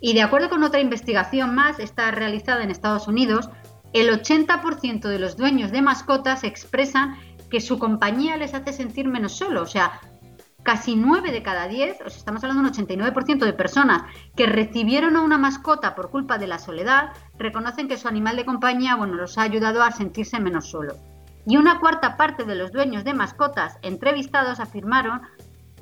Y 0.00 0.12
de 0.12 0.22
acuerdo 0.22 0.50
con 0.50 0.62
otra 0.62 0.80
investigación 0.80 1.54
más, 1.54 1.78
está 1.78 2.10
realizada 2.10 2.62
en 2.62 2.70
Estados 2.70 3.08
Unidos, 3.08 3.48
el 3.92 4.10
80% 4.10 5.08
de 5.08 5.18
los 5.18 5.36
dueños 5.36 5.70
de 5.70 5.80
mascotas 5.80 6.44
expresan 6.44 7.16
que 7.48 7.60
su 7.60 7.78
compañía 7.78 8.36
les 8.36 8.52
hace 8.52 8.72
sentir 8.72 9.08
menos 9.08 9.36
solo, 9.36 9.62
o 9.62 9.66
sea, 9.66 10.00
casi 10.64 10.96
9 10.96 11.30
de 11.30 11.42
cada 11.42 11.68
10, 11.68 12.00
o 12.04 12.10
sea, 12.10 12.18
estamos 12.18 12.42
hablando 12.42 12.64
de 12.64 12.68
un 12.68 12.86
89% 12.86 13.44
de 13.44 13.52
personas 13.52 14.02
que 14.34 14.46
recibieron 14.46 15.16
a 15.16 15.22
una 15.22 15.38
mascota 15.38 15.94
por 15.94 16.10
culpa 16.10 16.38
de 16.38 16.48
la 16.48 16.58
soledad, 16.58 17.10
reconocen 17.38 17.86
que 17.86 17.96
su 17.96 18.08
animal 18.08 18.36
de 18.36 18.44
compañía, 18.44 18.96
bueno, 18.96 19.14
los 19.14 19.38
ha 19.38 19.42
ayudado 19.42 19.82
a 19.82 19.92
sentirse 19.92 20.40
menos 20.40 20.70
solos. 20.70 20.96
Y 21.46 21.56
una 21.56 21.80
cuarta 21.80 22.16
parte 22.16 22.44
de 22.44 22.54
los 22.54 22.72
dueños 22.72 23.04
de 23.04 23.14
mascotas 23.14 23.78
entrevistados 23.82 24.60
afirmaron 24.60 25.22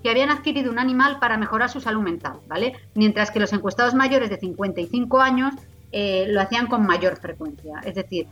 que 0.02 0.11
habían 0.11 0.31
adquirido 0.31 0.71
un 0.71 0.78
animal 0.78 1.19
para 1.21 1.38
mejorar 1.38 1.71
su 1.71 1.81
salud 1.81 2.02
mental, 2.02 2.40
¿vale? 2.49 2.75
Mientras 2.95 3.31
que 3.31 3.38
los 3.38 3.52
encuestados 3.52 3.95
mayores 3.95 4.31
de 4.31 4.38
55 4.38 5.21
años 5.21 5.54
eh, 5.92 6.26
lo 6.28 6.40
hacían 6.40 6.66
con 6.66 6.85
mayor 6.85 7.16
frecuencia. 7.19 7.81
Es 7.85 7.95
decir, 7.95 8.26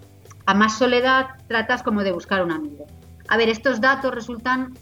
a 0.47 0.55
más 0.55 0.79
soledad 0.79 1.27
tratas 1.47 1.83
como 1.83 2.03
de 2.03 2.13
buscar 2.13 2.43
un 2.43 2.51
amigo. 2.51 2.87
A 3.29 3.37
ver, 3.37 3.49
estos 3.49 3.81
datos 3.81 4.15
resultan 4.15 4.75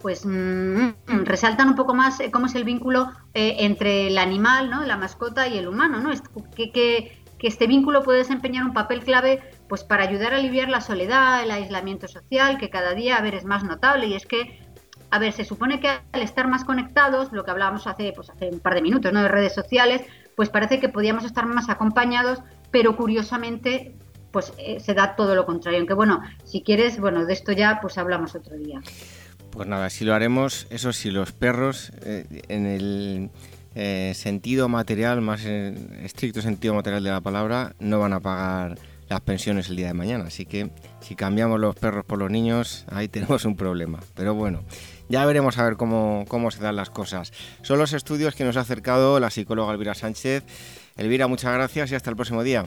pues 0.00 0.24
mm, 0.24 0.30
mm, 0.30 1.24
resaltan 1.24 1.68
un 1.68 1.74
poco 1.74 1.94
más 1.94 2.20
eh, 2.20 2.30
cómo 2.30 2.46
es 2.46 2.54
el 2.54 2.64
vínculo 2.64 3.10
eh, 3.34 3.56
entre 3.60 4.08
el 4.08 4.18
animal, 4.18 4.70
¿no? 4.70 4.82
la 4.84 4.96
mascota 4.96 5.46
y 5.46 5.58
el 5.58 5.68
humano, 5.68 6.00
¿no? 6.00 6.10
Que, 6.54 6.70
que, 6.70 7.20
este 7.42 7.66
vínculo 7.66 8.02
puede 8.02 8.18
desempeñar 8.18 8.64
un 8.64 8.74
papel 8.74 9.02
clave 9.02 9.42
pues 9.70 9.84
para 9.84 10.02
ayudar 10.02 10.34
a 10.34 10.38
aliviar 10.38 10.68
la 10.68 10.80
soledad, 10.80 11.44
el 11.44 11.50
aislamiento 11.52 12.08
social, 12.08 12.58
que 12.58 12.70
cada 12.70 12.92
día 12.92 13.16
a 13.16 13.22
ver 13.22 13.36
es 13.36 13.44
más 13.44 13.62
notable 13.62 14.08
y 14.08 14.14
es 14.14 14.26
que 14.26 14.58
a 15.12 15.18
ver, 15.20 15.32
se 15.32 15.44
supone 15.44 15.78
que 15.78 15.88
al 15.88 16.22
estar 16.22 16.48
más 16.48 16.64
conectados, 16.64 17.32
lo 17.32 17.44
que 17.44 17.52
hablábamos 17.52 17.86
hace, 17.86 18.12
pues 18.12 18.30
hace 18.30 18.48
un 18.48 18.58
par 18.58 18.74
de 18.74 18.82
minutos, 18.82 19.12
¿no? 19.12 19.22
De 19.22 19.28
redes 19.28 19.54
sociales, 19.54 20.02
pues 20.34 20.48
parece 20.48 20.80
que 20.80 20.88
podíamos 20.88 21.24
estar 21.24 21.46
más 21.46 21.68
acompañados, 21.68 22.40
pero 22.72 22.96
curiosamente, 22.96 23.94
pues 24.32 24.52
eh, 24.58 24.80
se 24.80 24.94
da 24.94 25.14
todo 25.14 25.36
lo 25.36 25.46
contrario. 25.46 25.78
Aunque 25.78 25.94
bueno, 25.94 26.20
si 26.44 26.62
quieres, 26.62 26.98
bueno, 26.98 27.24
de 27.24 27.32
esto 27.32 27.52
ya 27.52 27.78
pues 27.80 27.96
hablamos 27.96 28.34
otro 28.34 28.56
día. 28.56 28.80
Pues 29.52 29.68
nada, 29.68 29.88
si 29.90 30.04
lo 30.04 30.14
haremos, 30.14 30.66
eso 30.70 30.92
sí, 30.92 31.12
los 31.12 31.30
perros 31.30 31.92
eh, 32.04 32.42
en 32.48 32.66
el 32.66 33.30
eh, 33.76 34.12
sentido 34.16 34.68
material, 34.68 35.20
más 35.20 35.44
estricto 35.44 36.42
sentido 36.42 36.74
material 36.74 37.04
de 37.04 37.10
la 37.10 37.20
palabra, 37.20 37.74
no 37.78 38.00
van 38.00 38.12
a 38.12 38.20
pagar 38.20 38.78
las 39.10 39.20
pensiones 39.20 39.68
el 39.68 39.76
día 39.76 39.88
de 39.88 39.94
mañana. 39.94 40.24
Así 40.28 40.46
que 40.46 40.70
si 41.00 41.16
cambiamos 41.16 41.60
los 41.60 41.74
perros 41.74 42.04
por 42.06 42.18
los 42.18 42.30
niños, 42.30 42.86
ahí 42.90 43.08
tenemos 43.08 43.44
un 43.44 43.56
problema. 43.56 44.00
Pero 44.14 44.34
bueno, 44.34 44.62
ya 45.08 45.26
veremos 45.26 45.58
a 45.58 45.64
ver 45.64 45.76
cómo, 45.76 46.24
cómo 46.28 46.50
se 46.50 46.62
dan 46.62 46.76
las 46.76 46.88
cosas. 46.88 47.32
Son 47.62 47.78
los 47.78 47.92
estudios 47.92 48.34
que 48.34 48.44
nos 48.44 48.56
ha 48.56 48.60
acercado 48.60 49.20
la 49.20 49.30
psicóloga 49.30 49.72
Elvira 49.72 49.94
Sánchez. 49.94 50.44
Elvira, 50.96 51.26
muchas 51.26 51.52
gracias 51.52 51.90
y 51.90 51.94
hasta 51.96 52.10
el 52.10 52.16
próximo 52.16 52.42
día. 52.42 52.66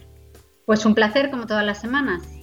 Pues 0.66 0.86
un 0.86 0.94
placer, 0.96 1.32
como 1.32 1.48
todas 1.48 1.66
las 1.66 1.82
semanas. 1.82 2.43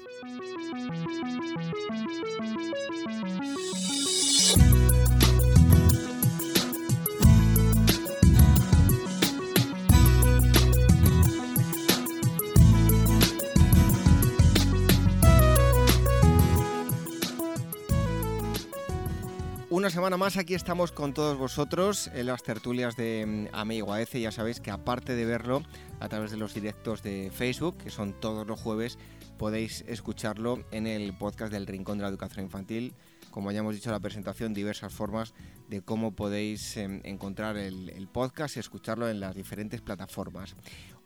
Una 19.81 19.89
semana 19.89 20.15
más 20.15 20.37
aquí 20.37 20.53
estamos 20.53 20.91
con 20.91 21.11
todos 21.11 21.39
vosotros 21.39 22.11
en 22.13 22.27
las 22.27 22.43
tertulias 22.43 22.95
de 22.95 23.47
mm, 23.51 23.55
Amigo 23.55 23.91
AEC. 23.91 24.19
Ya 24.19 24.31
sabéis 24.31 24.59
que 24.59 24.69
aparte 24.69 25.15
de 25.15 25.25
verlo 25.25 25.63
a 25.99 26.07
través 26.07 26.29
de 26.29 26.37
los 26.37 26.53
directos 26.53 27.01
de 27.01 27.31
Facebook, 27.33 27.79
que 27.79 27.89
son 27.89 28.13
todos 28.13 28.45
los 28.45 28.61
jueves, 28.61 28.99
podéis 29.39 29.83
escucharlo 29.87 30.63
en 30.69 30.85
el 30.85 31.17
podcast 31.17 31.51
del 31.51 31.65
Rincón 31.65 31.97
de 31.97 32.03
la 32.03 32.09
Educación 32.09 32.45
Infantil. 32.45 32.93
Como 33.31 33.51
ya 33.51 33.61
hemos 33.61 33.73
dicho 33.73 33.89
en 33.89 33.93
la 33.93 33.99
presentación, 33.99 34.53
diversas 34.53 34.93
formas 34.93 35.33
de 35.67 35.81
cómo 35.81 36.15
podéis 36.15 36.77
em, 36.77 37.01
encontrar 37.03 37.57
el, 37.57 38.07
podcast 38.07 38.57
y 38.57 38.59
escucharlo 38.59 39.09
en 39.09 39.19
las 39.19 39.33
diferentes 39.33 39.81
plataformas. 39.81 40.55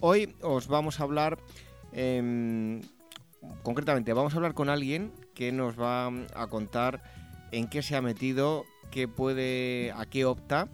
Hoy 0.02 0.36
os 0.42 0.68
vamos 0.68 1.00
a 1.00 1.04
hablar, 1.04 1.40
em, 1.94 2.82
concretamente, 3.64 4.12
vamos 4.12 4.34
a 4.34 4.36
hablar 4.36 4.54
con 4.54 4.68
alguien 4.68 5.14
que 5.34 5.54
nos 5.54 5.80
va 5.80 6.08
a 6.08 6.48
contar 6.48 7.25
en 7.56 7.68
qué 7.70 7.82
se 7.82 7.96
ha 7.96 8.02
metido, 8.02 8.66
qué 8.92 9.08
puede, 9.08 9.94
a 9.96 10.06
qué 10.06 10.26
opta 10.26 10.68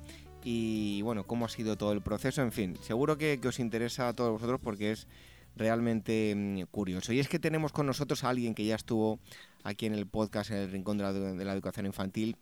y 0.44 1.04
bueno, 1.04 1.28
cómo 1.28 1.46
ha 1.46 1.50
sido 1.50 1.78
todo 1.78 1.92
el 1.92 2.02
proceso. 2.02 2.42
En 2.42 2.52
fin, 2.52 2.76
seguro 2.82 3.20
que, 3.20 3.40
os 3.46 3.60
interesa 3.60 4.08
a 4.08 4.14
todos 4.14 4.32
vosotros 4.32 4.60
porque 4.64 4.92
es 4.92 5.08
realmente 5.56 6.34
mm, 6.36 6.62
curioso. 6.72 7.14
Y 7.14 7.20
es 7.20 7.30
que 7.30 7.38
tenemos 7.38 7.72
con 7.72 7.86
nosotros 7.86 8.24
a 8.24 8.30
alguien 8.30 8.56
que 8.56 8.66
ya 8.66 8.74
estuvo 8.74 9.20
aquí 9.64 9.86
en 9.86 9.94
el 9.94 10.08
podcast, 10.08 10.50
en 10.50 10.58
el 10.58 10.72
Rincón 10.72 10.98
de 10.98 11.46
la, 11.46 11.54
Educación 11.54 11.86
Infantil. 11.86 12.36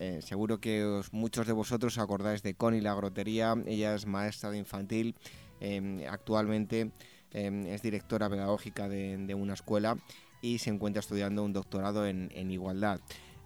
Eh, 0.00 0.18
seguro 0.20 0.58
que 0.60 1.02
muchos 1.12 1.46
de 1.46 1.52
vosotros 1.52 1.96
acordáis 1.98 2.42
de 2.42 2.54
Connie 2.54 2.80
la 2.80 2.92
Grotería. 2.92 3.54
Ella 3.66 3.94
es 3.94 4.04
maestra 4.04 4.50
de 4.50 4.58
infantil. 4.58 5.14
Em, 5.60 6.04
actualmente 6.08 6.90
em, 7.30 7.66
es 7.66 7.82
directora 7.82 8.28
pedagógica 8.28 8.88
de, 8.88 9.32
una 9.36 9.54
escuela 9.54 9.96
y 10.42 10.58
se 10.58 10.70
encuentra 10.70 10.98
estudiando 10.98 11.44
un 11.44 11.52
doctorado 11.52 12.04
en 12.04 12.50
igualdad. 12.50 13.00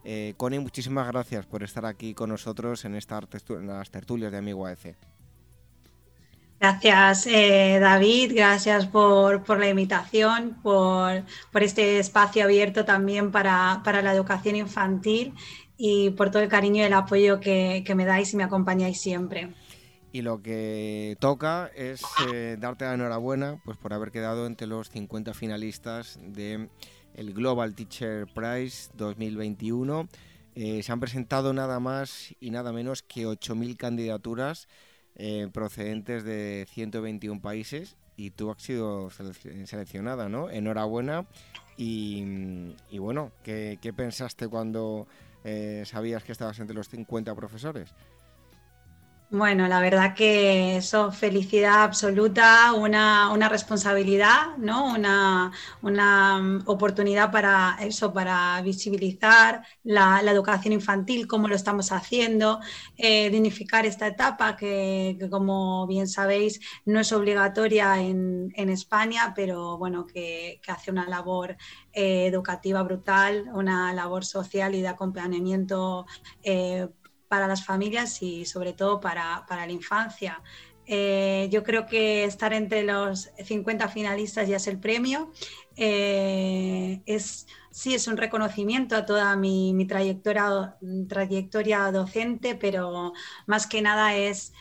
Eh, 0.04 0.34
Connie, 0.36 0.58
muchísimas 0.58 1.06
gracias 1.06 1.46
por 1.46 1.62
estar 1.62 1.84
aquí 1.84 2.14
con 2.14 2.30
nosotros 2.30 2.84
en, 2.84 2.94
estas 2.94 3.24
las 3.62 3.90
tertulias 3.90 4.32
de 4.32 4.38
Amigo 4.38 4.66
AEC. 4.66 4.96
Gracias, 6.60 7.26
eh, 7.26 7.78
David. 7.80 8.32
Gracias 8.34 8.86
por, 8.86 9.58
la 9.58 9.68
invitación, 9.68 10.58
por, 10.62 11.24
este 11.54 11.98
espacio 11.98 12.44
abierto 12.44 12.84
también 12.84 13.30
para, 13.30 13.80
la 13.84 14.12
educación 14.12 14.56
infantil 14.56 15.32
y 15.78 16.10
por 16.10 16.30
todo 16.30 16.42
el 16.42 16.50
cariño 16.50 16.82
y 16.82 16.86
el 16.86 16.92
apoyo 16.92 17.40
que, 17.40 17.82
me 17.96 18.04
dais 18.04 18.34
y 18.34 18.36
me 18.36 18.44
acompañáis 18.44 19.00
siempre. 19.00 19.54
Y 20.12 20.20
lo 20.20 20.42
que 20.42 21.16
toca 21.18 21.70
es 21.74 22.02
eh, 22.30 22.56
darte 22.58 22.84
la 22.84 22.94
enhorabuena 22.94 23.58
pues, 23.64 23.78
por 23.78 23.94
haber 23.94 24.10
quedado 24.10 24.46
entre 24.46 24.66
los 24.66 24.90
50 24.90 25.32
finalistas 25.32 26.18
de 26.20 26.68
el 27.20 27.34
Global 27.34 27.74
Teacher 27.74 28.26
Prize 28.26 28.90
2021. 28.94 30.08
Eh, 30.54 30.82
se 30.82 30.90
han 30.90 31.00
presentado 31.00 31.52
nada 31.52 31.78
más 31.78 32.34
y 32.40 32.50
nada 32.50 32.72
menos 32.72 33.02
que 33.02 33.26
8.000 33.26 33.76
candidaturas 33.76 34.68
eh, 35.16 35.46
procedentes 35.52 36.24
de 36.24 36.66
121 36.70 37.42
países 37.42 37.98
y 38.16 38.30
tú 38.30 38.50
has 38.50 38.62
sido 38.62 39.10
seleccionada, 39.10 40.30
¿no? 40.30 40.48
Enhorabuena 40.48 41.26
y, 41.76 42.64
bueno, 42.98 43.32
¿qué, 43.42 43.78
pensaste 43.94 44.48
cuando 44.48 45.06
eh, 45.44 45.82
sabías 45.84 46.24
que 46.24 46.32
estabas 46.32 46.58
entre 46.58 46.74
los 46.74 46.88
50 46.88 47.34
profesores? 47.34 47.94
Bueno, 49.32 49.68
la 49.68 49.80
verdad 49.80 50.12
que 50.16 50.76
eso, 50.78 51.12
felicidad 51.12 51.84
absoluta, 51.84 52.72
una, 52.72 53.48
responsabilidad, 53.48 54.56
¿no? 54.58 54.92
Una, 54.92 55.52
mm, 56.40 56.62
oportunidad 56.66 57.30
para 57.30 57.76
eso, 57.80 58.12
para 58.12 58.60
visibilizar 58.62 59.62
la, 59.84 60.20
educación 60.20 60.72
infantil, 60.72 61.28
cómo 61.28 61.46
lo 61.46 61.54
estamos 61.54 61.92
haciendo, 61.92 62.58
eh, 62.96 63.30
dignificar 63.30 63.86
esta 63.86 64.08
etapa 64.08 64.56
que, 64.56 65.16
como 65.30 65.86
bien 65.86 66.08
sabéis, 66.08 66.60
no 66.84 66.98
es 66.98 67.12
obligatoria 67.12 68.00
en, 68.00 68.50
España, 68.70 69.32
pero 69.36 69.78
bueno, 69.78 70.06
que, 70.06 70.60
hace 70.66 70.90
una 70.90 71.08
labor 71.08 71.56
eh, 71.92 72.26
educativa 72.26 72.82
brutal, 72.82 73.48
una 73.54 73.92
labor 73.92 74.24
social 74.24 74.74
y 74.74 74.80
de 74.82 74.88
acompañamiento 74.88 76.06
eh, 76.42 76.88
para 77.30 77.46
las 77.46 77.64
familias 77.64 78.20
y 78.22 78.44
sobre 78.44 78.72
todo 78.72 79.00
para, 79.00 79.46
la 79.48 79.70
infancia. 79.70 80.42
Eh, 80.84 81.48
yo 81.52 81.62
creo 81.62 81.86
que 81.86 82.24
estar 82.24 82.52
entre 82.52 82.82
los 82.82 83.30
50 83.44 83.86
finalistas 83.86 84.48
ya 84.48 84.56
es 84.56 84.66
el 84.66 84.80
premio. 84.80 85.30
Eh, 85.76 87.00
es, 87.06 87.46
sí, 87.70 87.94
es 87.94 88.08
un 88.08 88.16
reconocimiento 88.16 88.96
a 88.96 89.06
toda 89.06 89.36
mi, 89.36 89.72
mi 89.72 89.86
trayectoria 89.86 90.74
docente, 91.92 92.56
pero 92.56 93.12
más 93.46 93.68
que 93.68 93.80
nada 93.80 94.16
es 94.16 94.52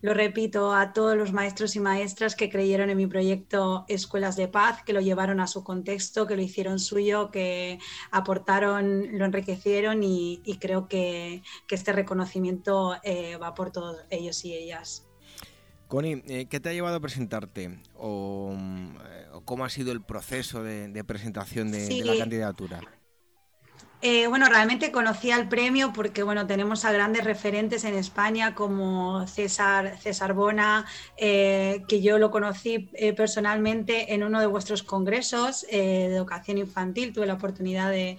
lo 0.00 0.14
repito 0.14 0.72
a 0.74 0.92
todos 0.92 1.16
los 1.16 1.32
maestros 1.32 1.76
y 1.76 1.80
maestras 1.80 2.36
que 2.36 2.50
creyeron 2.50 2.90
en 2.90 2.96
mi 2.96 3.06
proyecto 3.06 3.84
Escuelas 3.88 4.36
de 4.36 4.48
Paz, 4.48 4.82
que 4.84 4.92
lo 4.92 5.00
llevaron 5.00 5.40
a 5.40 5.46
su 5.46 5.64
contexto, 5.64 6.26
que 6.26 6.36
lo 6.36 6.42
hicieron 6.42 6.78
suyo, 6.78 7.30
que 7.30 7.78
aportaron, 8.10 9.18
lo 9.18 9.24
enriquecieron 9.24 10.02
y, 10.02 10.40
creo 10.60 10.88
que, 10.88 11.42
este 11.68 11.92
reconocimiento 11.92 12.96
eh, 13.04 13.36
va 13.36 13.54
por 13.54 13.70
todos 13.70 13.98
ellos 14.10 14.44
y 14.44 14.52
ellas. 14.54 15.06
Connie, 15.86 16.22
eh, 16.26 16.46
¿qué 16.46 16.60
te 16.60 16.68
ha 16.68 16.72
llevado 16.72 16.96
a 16.96 17.00
presentarte? 17.00 17.80
¿O, 17.96 18.54
cómo 19.44 19.64
ha 19.64 19.70
sido 19.70 19.92
el 19.92 20.02
proceso 20.02 20.62
de, 20.62 21.04
presentación 21.04 21.70
de 21.70 22.04
la 22.04 22.18
candidatura? 22.18 22.80
Eh, 24.00 24.28
bueno, 24.28 24.46
realmente 24.48 24.92
conocí 24.92 25.32
al 25.32 25.48
premio 25.48 25.92
porque 25.92 26.22
bueno, 26.22 26.46
tenemos 26.46 26.84
a 26.84 26.92
grandes 26.92 27.24
referentes 27.24 27.82
en 27.82 27.94
España 27.94 28.54
como 28.54 29.26
César, 29.26 29.98
César 29.98 30.34
Bona, 30.34 30.86
eh, 31.16 31.82
que 31.88 32.00
yo 32.00 32.18
lo 32.18 32.30
conocí 32.30 32.90
eh, 32.92 33.12
personalmente 33.12 34.14
en 34.14 34.22
uno 34.22 34.38
de 34.38 34.46
vuestros 34.46 34.84
congresos 34.84 35.66
de 35.68 36.14
educación 36.14 36.58
infantil, 36.58 37.12
tuve 37.12 37.26
la 37.26 37.34
oportunidad 37.34 37.90
de, 37.90 38.18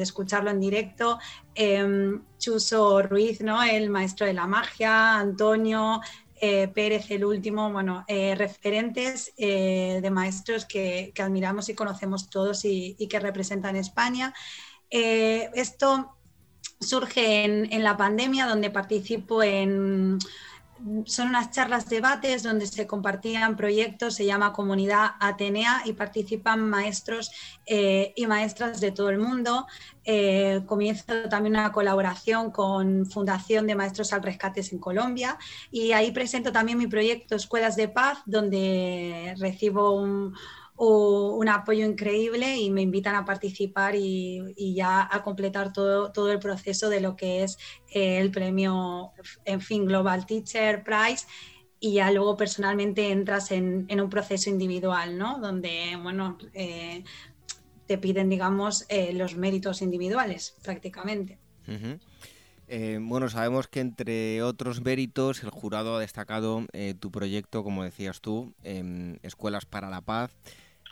escucharlo 0.00 0.50
en 0.50 0.60
directo. 0.60 1.18
Em, 1.54 2.22
Chuso 2.38 3.02
Ruiz, 3.02 3.42
¿no? 3.42 3.62
el 3.62 3.90
maestro 3.90 4.26
de 4.26 4.32
la 4.32 4.46
magia, 4.46 5.18
Antonio, 5.18 6.00
Pérez, 6.40 7.10
el 7.10 7.24
último, 7.24 7.72
bueno, 7.72 8.04
referentes 8.08 9.34
de 9.36 10.10
maestros 10.12 10.64
que, 10.64 11.12
admiramos 11.18 11.68
y 11.68 11.74
conocemos 11.74 12.30
todos 12.30 12.64
y 12.64 13.08
que 13.08 13.18
representan 13.18 13.74
España. 13.74 14.32
Eh, 14.90 15.50
esto 15.54 16.16
surge 16.80 17.44
en, 17.44 17.82
la 17.82 17.96
pandemia, 17.96 18.46
donde 18.46 18.70
participo 18.70 19.42
en... 19.42 20.18
Son 21.06 21.26
unas 21.26 21.50
charlas, 21.50 21.88
debates 21.88 22.44
donde 22.44 22.64
se 22.64 22.86
compartían 22.86 23.56
proyectos, 23.56 24.14
se 24.14 24.24
llama 24.24 24.52
Comunidad 24.52 25.10
Atenea 25.18 25.82
y 25.84 25.92
participan 25.92 26.60
maestros 26.60 27.32
eh, 27.66 28.12
y 28.14 28.28
maestras 28.28 28.80
de 28.80 28.92
todo 28.92 29.10
el 29.10 29.18
mundo. 29.18 29.66
Eh, 30.04 30.62
comienzo 30.66 31.04
también 31.28 31.56
una 31.56 31.72
colaboración 31.72 32.52
con 32.52 33.06
Fundación 33.06 33.66
de 33.66 33.74
Maestros 33.74 34.12
al 34.12 34.22
Rescate 34.22 34.62
en 34.70 34.78
Colombia 34.78 35.36
y 35.72 35.90
ahí 35.90 36.12
presento 36.12 36.52
también 36.52 36.78
mi 36.78 36.86
proyecto 36.86 37.34
Escuelas 37.34 37.74
de 37.74 37.88
Paz, 37.88 38.20
donde 38.24 39.34
recibo 39.36 40.00
un, 40.00 40.32
un 40.78 41.48
apoyo 41.48 41.84
increíble 41.84 42.56
y 42.56 42.70
me 42.70 42.82
invitan 42.82 43.16
a 43.16 43.24
participar 43.24 43.96
y, 43.96 44.74
ya 44.74 45.08
a 45.10 45.22
completar 45.22 45.72
todo, 45.72 46.12
todo, 46.12 46.30
el 46.30 46.38
proceso 46.38 46.88
de 46.88 47.00
lo 47.00 47.16
que 47.16 47.42
es 47.42 47.58
eh, 47.90 48.18
el 48.18 48.30
premio, 48.30 49.10
en 49.44 49.60
fin, 49.60 49.86
Global 49.86 50.24
Teacher 50.24 50.84
Prize 50.84 51.26
y 51.80 51.94
ya 51.94 52.10
luego 52.12 52.36
personalmente 52.36 53.10
entras 53.10 53.50
en, 53.50 53.86
un 53.90 54.10
proceso 54.10 54.50
individual, 54.50 55.18
¿no? 55.18 55.40
Donde, 55.40 55.98
bueno, 56.00 56.38
eh, 56.54 57.02
te 57.86 57.98
piden, 57.98 58.28
digamos, 58.28 58.84
eh, 58.88 59.12
los 59.12 59.36
méritos 59.36 59.82
individuales 59.82 60.56
prácticamente. 60.62 61.38
bueno, 63.00 63.28
sabemos 63.28 63.66
que 63.66 63.80
entre 63.80 64.42
otros 64.42 64.80
méritos 64.80 65.42
el 65.42 65.50
jurado 65.50 65.96
ha 65.96 66.00
destacado 66.00 66.66
tu 67.00 67.10
proyecto, 67.10 67.64
como 67.64 67.82
decías 67.82 68.20
tú, 68.20 68.54
Escuelas 69.22 69.66
para 69.66 69.90
la 69.90 70.02
Paz, 70.02 70.36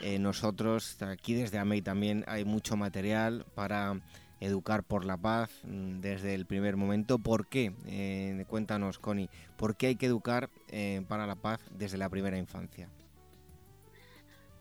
eh, 0.01 0.19
nosotros 0.19 1.01
aquí 1.03 1.35
desde 1.35 1.59
AMEI 1.59 1.83
también 1.83 2.25
hay 2.27 2.45
mucho 2.45 2.77
material 2.77 3.47
para 3.55 4.01
educar 4.41 4.83
por 4.83 5.05
la 5.05 5.17
paz 5.17 5.51
mm, 5.65 6.01
desde 6.01 6.35
el 6.35 6.47
primer 6.47 6.77
momento. 6.77 7.19
¿Por 7.19 7.47
qué? 7.47 7.75
Eh, 7.87 8.45
cuéntanos, 8.49 8.99
Connie, 8.99 9.31
¿por 9.57 9.77
qué 9.77 9.89
hay 9.89 9.97
que 9.97 10.07
educar 10.07 10.51
eh, 10.69 11.05
para 11.09 11.27
la 11.27 11.37
paz 11.37 11.61
desde 11.71 11.97
la 11.97 12.09
primera 12.09 12.37
infancia? 12.37 12.89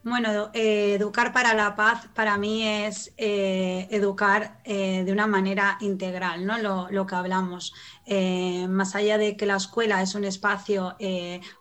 Bueno, 0.04 0.52
educar 0.54 1.34
para 1.34 1.56
la 1.56 1.76
paz 1.76 2.08
para 2.13 2.38
mí 2.38 2.63
es 2.67 3.12
educar 3.17 4.62
de 4.63 5.12
una 5.12 5.26
manera 5.26 5.80
integral, 5.82 6.45
¿no? 6.45 6.60
Lo, 6.91 7.08
que 7.08 7.15
hablamos. 7.15 7.74
Más 8.69 8.95
allá 8.95 9.17
de 9.17 9.35
que 9.35 9.45
la 9.45 9.55
escuela 9.55 10.01
es 10.01 10.15
un 10.15 10.25
espacio 10.25 10.95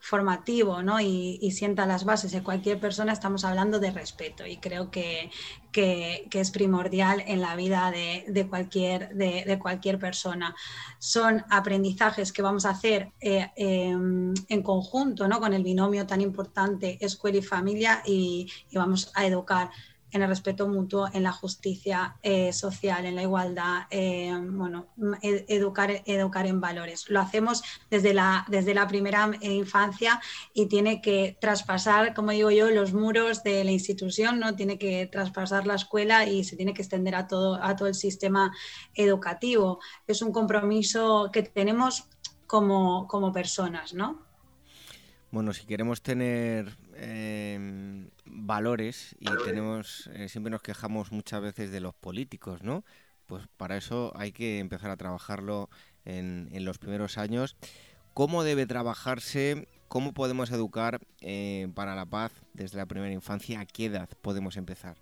formativo 0.00 0.82
¿no? 0.82 1.00
y, 1.00 1.50
sienta 1.50 1.86
las 1.86 2.04
bases 2.04 2.32
de 2.32 2.42
cualquier 2.42 2.78
persona, 2.78 3.12
estamos 3.12 3.44
hablando 3.44 3.78
de 3.78 3.90
respeto 3.90 4.46
y 4.46 4.58
creo 4.58 4.90
que, 4.90 5.30
que, 5.74 6.28
es 6.32 6.50
primordial 6.50 7.22
en 7.26 7.40
la 7.40 7.56
vida 7.56 7.90
de, 7.90 8.46
cualquier, 8.48 9.14
de, 9.14 9.58
cualquier 9.58 9.98
persona. 9.98 10.54
Son 10.98 11.44
aprendizajes 11.50 12.32
que 12.32 12.42
vamos 12.42 12.64
a 12.64 12.70
hacer 12.70 13.12
eh, 13.20 13.50
em, 13.56 14.32
en 14.48 14.62
conjunto 14.62 15.26
¿no? 15.26 15.40
con 15.40 15.52
el 15.52 15.64
binomio 15.64 16.06
tan 16.06 16.20
importante 16.20 16.98
escuela 17.00 17.38
y 17.38 17.42
familia 17.42 18.02
y 18.06 18.50
vamos 18.72 19.10
a 19.14 19.26
educar 19.26 19.70
en 20.14 20.22
el 20.22 20.28
respeto 20.28 20.68
mutuo, 20.68 21.08
en 21.12 21.24
la 21.24 21.32
justicia 21.32 22.16
eh, 22.22 22.52
social, 22.52 23.04
en 23.04 23.16
la 23.16 23.22
igualdad, 23.22 23.82
eh, 23.90 24.32
bueno, 24.40 24.86
educar, 25.20 26.02
educar 26.06 26.46
en 26.46 26.60
valores. 26.60 27.10
Lo 27.10 27.20
hacemos 27.20 27.64
desde 27.90 28.14
la, 28.14 28.46
desde 28.48 28.74
la 28.74 28.86
primera 28.86 29.28
infancia 29.40 30.20
y 30.54 30.66
tiene 30.66 31.02
que 31.02 31.36
traspasar, 31.40 32.14
como 32.14 32.30
digo 32.30 32.52
yo, 32.52 32.70
los 32.70 32.94
muros 32.94 33.42
de 33.42 33.64
la 33.64 33.72
institución, 33.72 34.38
¿no? 34.38 34.54
Tiene 34.54 34.78
que 34.78 35.08
traspasar 35.10 35.66
la 35.66 35.74
escuela 35.74 36.24
y 36.28 36.44
se 36.44 36.56
tiene 36.56 36.74
que 36.74 36.82
extender 36.82 37.16
a 37.16 37.26
todo, 37.26 37.60
a 37.60 37.74
todo 37.74 37.88
el 37.88 37.96
sistema 37.96 38.54
educativo. 38.94 39.80
Es 40.06 40.22
un 40.22 40.30
compromiso 40.30 41.30
que 41.32 41.42
tenemos 41.42 42.08
como, 42.46 43.08
como 43.08 43.32
personas, 43.32 43.94
¿no? 43.94 44.22
Bueno, 45.32 45.52
si 45.52 45.66
queremos 45.66 46.00
tener 46.02 46.76
eh, 46.94 48.08
valores 48.46 49.16
y 49.18 49.26
tenemos 49.44 50.10
eh, 50.14 50.28
siempre 50.28 50.50
nos 50.50 50.62
quejamos 50.62 51.12
muchas 51.12 51.40
veces 51.40 51.70
de 51.70 51.80
los 51.80 51.94
políticos, 51.94 52.62
¿no? 52.62 52.84
Pues 53.26 53.44
para 53.56 53.76
eso 53.76 54.12
hay 54.16 54.32
que 54.32 54.58
empezar 54.58 54.90
a 54.90 54.96
trabajarlo 54.96 55.70
en, 56.04 56.48
los 56.64 56.78
primeros 56.78 57.16
años. 57.16 57.56
¿Cómo 58.12 58.44
debe 58.44 58.66
trabajarse? 58.66 59.66
¿Cómo 59.88 60.12
podemos 60.12 60.50
educar 60.50 61.00
eh, 61.20 61.68
para 61.74 61.94
la 61.94 62.06
paz 62.06 62.32
desde 62.52 62.76
la 62.76 62.86
primera 62.86 63.12
infancia? 63.12 63.60
¿A 63.60 63.66
qué 63.66 63.86
edad 63.86 64.08
podemos 64.20 64.56
empezar? 64.56 64.96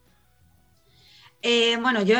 Eh, 1.44 1.76
bueno, 1.78 2.02
yo 2.02 2.16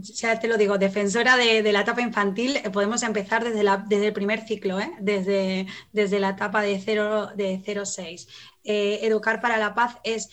ya 0.00 0.40
te 0.40 0.48
lo 0.48 0.56
digo, 0.56 0.76
defensora 0.76 1.36
de, 1.36 1.62
la 1.72 1.82
etapa 1.82 2.00
infantil, 2.00 2.58
podemos 2.72 3.04
empezar 3.04 3.44
desde, 3.44 3.62
la, 3.62 3.76
desde, 3.88 4.08
el 4.08 4.12
primer 4.12 4.40
ciclo, 4.44 4.80
¿eh? 4.80 4.90
desde, 4.98 5.66
desde, 5.92 6.18
la 6.18 6.30
etapa 6.30 6.60
de 6.62 6.80
0-6. 6.80 8.26
De 8.62 9.06
educar 9.06 9.40
para 9.40 9.56
la 9.56 9.74
paz 9.74 9.96
es 10.04 10.28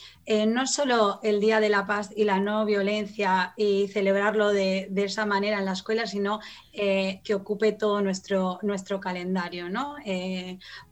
no 0.46 0.66
solo 0.66 1.20
el 1.22 1.40
Día 1.40 1.60
de 1.60 1.70
la 1.70 1.86
Paz 1.86 2.10
y 2.14 2.24
la 2.24 2.38
no 2.38 2.66
violencia 2.66 3.54
y 3.56 3.88
celebrarlo 3.88 4.50
de, 4.50 4.90
esa 4.96 5.24
manera 5.24 5.58
en 5.58 5.64
la 5.64 5.72
escuela, 5.72 6.06
sino 6.06 6.40
que 6.72 7.34
ocupe 7.34 7.72
todo 7.72 8.02
nuestro, 8.02 8.58
nuestro 8.62 9.00
calendario. 9.00 9.70
¿no? 9.70 9.96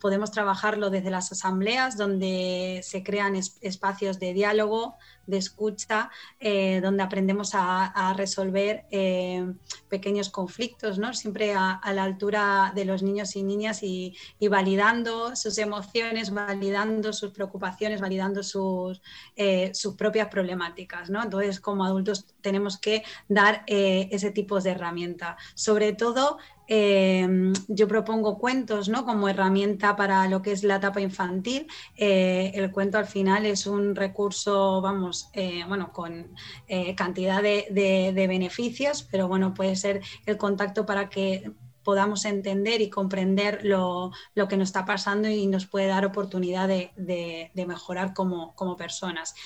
podemos 0.01 0.31
trabajarlo 0.31 0.91
desde 0.91 1.11
las 1.11 1.31
asambleas, 1.33 1.97
donde 1.97 2.81
se 2.83 3.03
crean 3.03 3.37
espacios 3.37 4.19
de 4.19 4.33
diálogo, 4.33 4.97
de 5.27 5.39
escucha, 5.39 6.11
eh, 6.39 6.81
donde 6.81 7.03
aprendemos 7.03 7.51
a, 7.55 8.15
resolver 8.17 8.87
eh, 8.91 9.53
pequeños 9.89 10.31
conflictos, 10.31 10.99
¿no? 10.99 11.13
siempre 11.13 11.55
a, 11.55 11.81
la 11.93 12.05
altura 12.05 12.73
de 12.75 12.85
los 12.85 13.03
niños 13.03 13.37
y 13.37 13.43
niñas 13.43 13.83
y, 13.83 14.17
validando 14.49 15.35
sus 15.35 15.59
emociones, 15.59 16.31
validando 16.31 17.13
sus 17.13 17.26
preocupaciones, 17.33 18.01
validando 18.01 18.43
sus, 18.43 19.03
eh, 19.37 19.71
sus 19.75 19.95
propias 19.95 20.29
problemáticas. 20.29 21.11
¿no? 21.11 21.23
Entonces, 21.23 21.61
como 21.61 21.85
adultos 21.85 22.27
tenemos 22.41 22.79
que 22.79 23.03
dar 23.29 23.65
ese 23.67 24.31
tipo 24.31 24.61
de 24.61 24.71
herramienta. 24.71 25.37
Sobre 25.55 25.93
todo, 25.93 26.39
Em, 26.69 27.53
yo 27.69 27.87
propongo 27.87 28.39
cuentos 28.39 28.89
¿no? 28.89 29.05
como 29.05 29.29
herramienta 29.29 29.95
para 29.95 30.29
lo 30.29 30.43
que 30.43 30.53
es 30.53 30.65
la 30.65 30.77
etapa 30.77 31.01
infantil. 31.01 31.67
Eh, 31.97 32.53
el 32.55 32.73
cuento 32.73 32.99
al 32.99 33.07
final 33.07 33.47
es 33.47 33.67
un 33.67 33.95
recurso, 33.95 34.81
vamos, 34.81 35.29
eh, 35.33 35.65
bueno, 35.69 35.93
con 35.93 36.35
eh, 36.67 36.95
cantidad 36.97 37.43
de, 37.43 38.27
beneficios, 38.29 39.07
pero 39.11 39.29
bueno, 39.29 39.55
puede 39.55 39.77
ser 39.77 40.01
el 40.27 40.37
contacto 40.37 40.85
para 40.87 41.09
que 41.09 41.53
podamos 41.87 42.25
entender 42.25 42.81
y 42.81 42.91
comprender 42.91 43.65
lo, 43.65 44.11
que 44.35 44.57
nos 44.57 44.71
está 44.71 44.85
pasando 44.85 45.29
y 45.29 45.47
nos 45.47 45.67
puede 45.67 45.87
dar 45.87 46.05
oportunidad 46.05 46.67
de, 46.67 47.53
mejorar 47.55 48.13
como, 48.13 48.57
como 48.57 48.77
personas. 48.77 49.37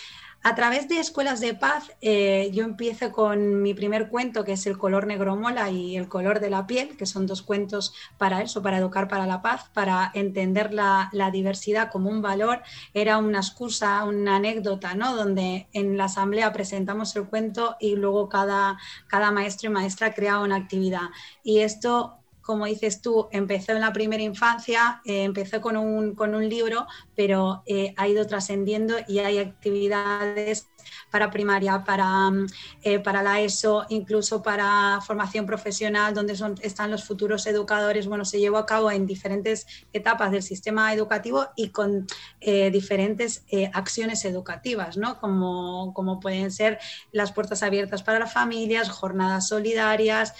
A 0.42 0.55
través 0.55 0.88
de 0.88 0.98
Escuelas 0.98 1.40
de 1.40 1.53
Paz, 1.53 1.92
eh, 2.00 2.50
yo 2.55 2.64
empiezo 2.64 3.12
con 3.12 3.61
mi 3.61 3.74
primer 3.74 4.09
cuento, 4.09 4.42
que 4.42 4.53
es 4.53 4.66
El 4.66 4.79
color 4.79 5.07
negro 5.07 5.37
mola 5.37 5.68
y 5.68 5.98
El 5.98 6.09
color 6.09 6.40
de 6.40 6.48
la 6.48 6.66
piel, 6.66 6.96
que 6.96 7.05
son 7.05 7.26
dos 7.26 7.42
cuentos 7.42 7.92
para 8.16 8.40
eso, 8.40 8.62
para 8.62 8.79
educar 8.79 9.07
para 9.07 9.26
la 9.26 9.42
paz, 9.42 9.68
para 9.74 10.11
entender 10.14 10.72
la, 10.72 11.11
diversidad 11.31 11.90
como 11.90 12.09
un 12.09 12.22
valor. 12.22 12.62
Era 12.94 13.18
una 13.18 13.40
excusa, 13.40 14.03
una 14.05 14.37
anécdota, 14.37 14.94
¿no? 14.94 15.14
Donde 15.14 15.68
en 15.74 15.98
la 15.98 16.05
asamblea 16.05 16.55
presentamos 16.55 17.14
el 17.16 17.26
cuento 17.26 17.76
y 17.79 17.96
luego 17.96 18.31
cada, 18.31 18.79
cada 19.09 19.31
maestro 19.33 19.68
y 19.68 19.74
maestra 19.74 20.14
creaba 20.14 20.42
una 20.42 20.57
actividad. 20.57 21.11
Y 21.44 21.59
esto 21.59 22.19
como 22.50 22.66
dices 22.66 23.00
tú, 23.00 23.28
empezó 23.30 23.70
en 23.70 23.80
la 23.80 23.92
primera 23.92 24.24
infancia, 24.24 25.00
eh, 25.04 25.22
empezó 25.22 25.60
con 25.60 25.76
un, 25.76 26.16
con 26.16 26.34
un, 26.34 26.48
libro, 26.48 26.84
pero 27.14 27.62
eh, 27.64 27.94
ha 27.96 28.08
ido 28.08 28.26
trascendiendo 28.26 28.96
y 29.06 29.20
hay 29.20 29.38
actividades 29.38 30.68
para 31.10 31.30
primaria, 31.30 31.84
para, 31.84 32.30
mm, 32.30 32.46
eh, 32.82 32.98
para 32.98 33.22
la 33.22 33.40
ESO, 33.40 33.86
incluso 33.88 34.42
para 34.42 35.00
formación 35.06 35.46
profesional, 35.46 36.14
donde 36.14 36.36
son, 36.36 36.54
están 36.62 36.90
los 36.90 37.04
futuros 37.04 37.46
educadores. 37.46 38.06
Bueno, 38.06 38.24
se 38.24 38.38
llevó 38.38 38.58
a 38.58 38.66
cabo 38.66 38.90
en 38.90 39.06
diferentes 39.06 39.66
etapas 39.92 40.30
del 40.30 40.42
sistema 40.42 40.92
educativo 40.92 41.48
y 41.56 41.68
con 41.70 42.06
eh, 42.40 42.70
diferentes 42.70 43.44
eh, 43.50 43.70
acciones 43.72 44.24
educativas, 44.24 44.96
¿no? 44.96 45.18
Como, 45.20 45.92
como 45.94 46.20
pueden 46.20 46.50
ser 46.50 46.78
las 47.12 47.32
puertas 47.32 47.62
abiertas 47.62 48.02
para 48.02 48.18
las 48.18 48.32
familias, 48.32 48.88
jornadas 48.90 49.48
solidarias. 49.48 50.34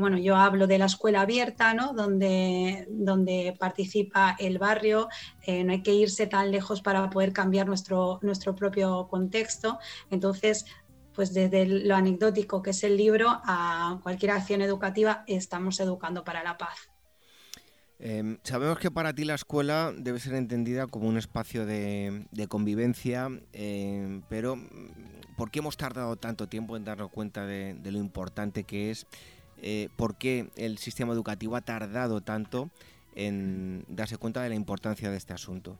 bueno, 0.00 0.16
yo 0.16 0.36
hablo 0.36 0.66
de 0.66 0.78
la 0.78 0.86
escuela 0.86 1.20
abierta, 1.20 1.74
¿no? 1.74 1.92
Donde, 1.92 2.86
donde 2.88 3.54
participa 3.58 4.34
el 4.38 4.58
barrio. 4.58 5.08
No 5.64 5.72
hay 5.72 5.82
que 5.82 5.94
irse 5.94 6.26
tan 6.26 6.50
lejos 6.50 6.82
para 6.82 7.08
poder 7.10 7.32
cambiar 7.32 7.66
nuestro, 7.66 8.18
nuestro 8.22 8.54
propio 8.54 9.08
contexto. 9.08 9.78
Entonces, 10.10 10.66
pues 11.16 11.32
desde 11.32 11.66
lo 11.66 11.96
anecdótico 11.96 12.62
que 12.62 12.70
es 12.70 12.84
el 12.84 12.96
libro 12.96 13.28
a 13.30 13.98
cualquier 14.02 14.32
acción 14.32 14.60
educativa, 14.60 15.24
estamos 15.26 15.80
educando 15.80 16.22
para 16.22 16.44
la 16.44 16.58
paz. 16.58 16.90
Em, 17.98 18.38
sabemos 18.42 18.78
que 18.78 18.90
para 18.90 19.14
ti 19.14 19.24
la 19.24 19.34
escuela 19.34 19.94
debe 19.96 20.20
ser 20.20 20.34
entendida 20.34 20.86
como 20.86 21.08
un 21.08 21.16
espacio 21.16 21.64
de, 21.64 22.26
convivencia, 22.48 23.30
em, 23.54 24.22
pero 24.28 24.58
¿por 25.36 25.50
qué 25.50 25.60
hemos 25.60 25.78
tardado 25.78 26.16
tanto 26.16 26.46
tiempo 26.46 26.76
en 26.76 26.84
darnos 26.84 27.10
cuenta 27.10 27.46
de, 27.46 27.78
lo 27.82 27.98
importante 27.98 28.64
que 28.64 28.90
es? 28.90 29.06
Eh, 29.62 29.88
¿Por 29.96 30.16
qué 30.16 30.50
el 30.56 30.76
sistema 30.76 31.14
educativo 31.14 31.56
ha 31.56 31.62
tardado 31.62 32.20
tanto 32.20 32.70
en 33.16 33.84
darse 33.88 34.16
cuenta 34.18 34.42
de 34.42 34.50
la 34.50 34.54
importancia 34.54 35.10
de 35.10 35.16
este 35.16 35.32
asunto? 35.32 35.76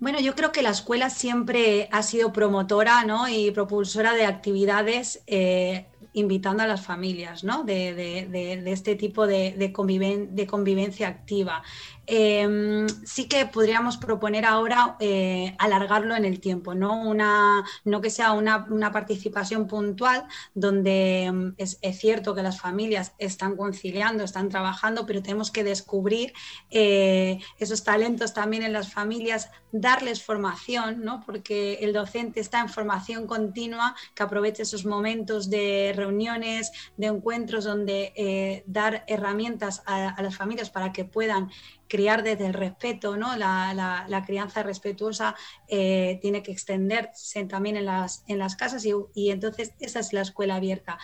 Bueno, 0.00 0.20
yo 0.20 0.34
creo 0.34 0.52
que 0.52 0.62
la 0.62 0.70
escuela 0.70 1.08
siempre 1.08 1.88
ha 1.92 2.02
sido 2.02 2.32
promotora 2.32 3.04
¿no? 3.04 3.28
y 3.28 3.50
propulsora 3.52 4.12
de 4.12 4.26
actividades 4.26 5.22
eh, 5.26 5.86
invitando 6.14 6.62
a 6.62 6.66
las 6.66 6.84
familias 6.84 7.44
¿no? 7.44 7.64
de, 7.64 8.62
este 8.66 8.96
tipo 8.96 9.26
de, 9.26 9.72
convivencia 9.72 11.08
activa. 11.08 11.62
Em, 12.06 12.86
sí 13.04 13.28
que 13.28 13.46
podríamos 13.46 13.96
proponer 13.96 14.44
ahora 14.44 14.96
eh, 15.00 15.54
alargarlo 15.58 16.14
en 16.14 16.24
el 16.24 16.40
tiempo, 16.40 16.74
no, 16.74 17.02
una, 17.02 17.64
no 17.84 18.00
que 18.00 18.10
sea 18.10 18.32
una, 18.32 18.92
participación 18.92 19.66
puntual 19.66 20.26
donde 20.54 21.24
em, 21.24 21.54
es, 21.56 21.78
cierto 21.98 22.34
que 22.34 22.42
las 22.42 22.60
familias 22.60 23.12
están 23.18 23.56
conciliando, 23.56 24.24
están 24.24 24.48
trabajando, 24.48 25.06
pero 25.06 25.22
tenemos 25.22 25.50
que 25.50 25.64
descubrir 25.64 26.32
eh, 26.70 27.38
esos 27.58 27.82
talentos 27.84 28.34
también 28.34 28.62
en 28.62 28.72
las 28.72 28.92
familias, 28.92 29.50
darles 29.72 30.22
formación, 30.22 31.02
¿no? 31.04 31.22
porque 31.24 31.78
el 31.80 31.92
docente 31.92 32.40
está 32.40 32.60
en 32.60 32.68
formación 32.68 33.26
continua, 33.26 33.96
que 34.14 34.22
aproveche 34.22 34.62
esos 34.62 34.84
momentos 34.84 35.50
de 35.50 35.92
reuniones, 35.96 36.70
de 36.96 37.06
encuentros 37.06 37.64
donde 37.64 38.12
eh, 38.16 38.62
dar 38.66 39.04
herramientas 39.06 39.82
a, 39.86 40.20
las 40.22 40.36
familias 40.36 40.70
para 40.70 40.92
que 40.92 41.04
puedan 41.04 41.50
criar 41.88 42.22
desde 42.22 42.46
el 42.46 42.54
respeto, 42.54 43.16
¿no? 43.16 43.36
la, 43.36 44.22
crianza 44.26 44.62
respetuosa 44.62 45.34
eh, 45.68 46.18
tiene 46.22 46.42
que 46.42 46.52
extenderse 46.52 47.44
también 47.44 47.76
en 47.76 47.84
las, 47.84 48.24
en 48.26 48.38
las 48.38 48.56
casas 48.56 48.84
y, 48.86 49.30
entonces 49.30 49.74
esa 49.80 50.00
es 50.00 50.12
la 50.12 50.22
escuela 50.22 50.56
abierta, 50.56 50.98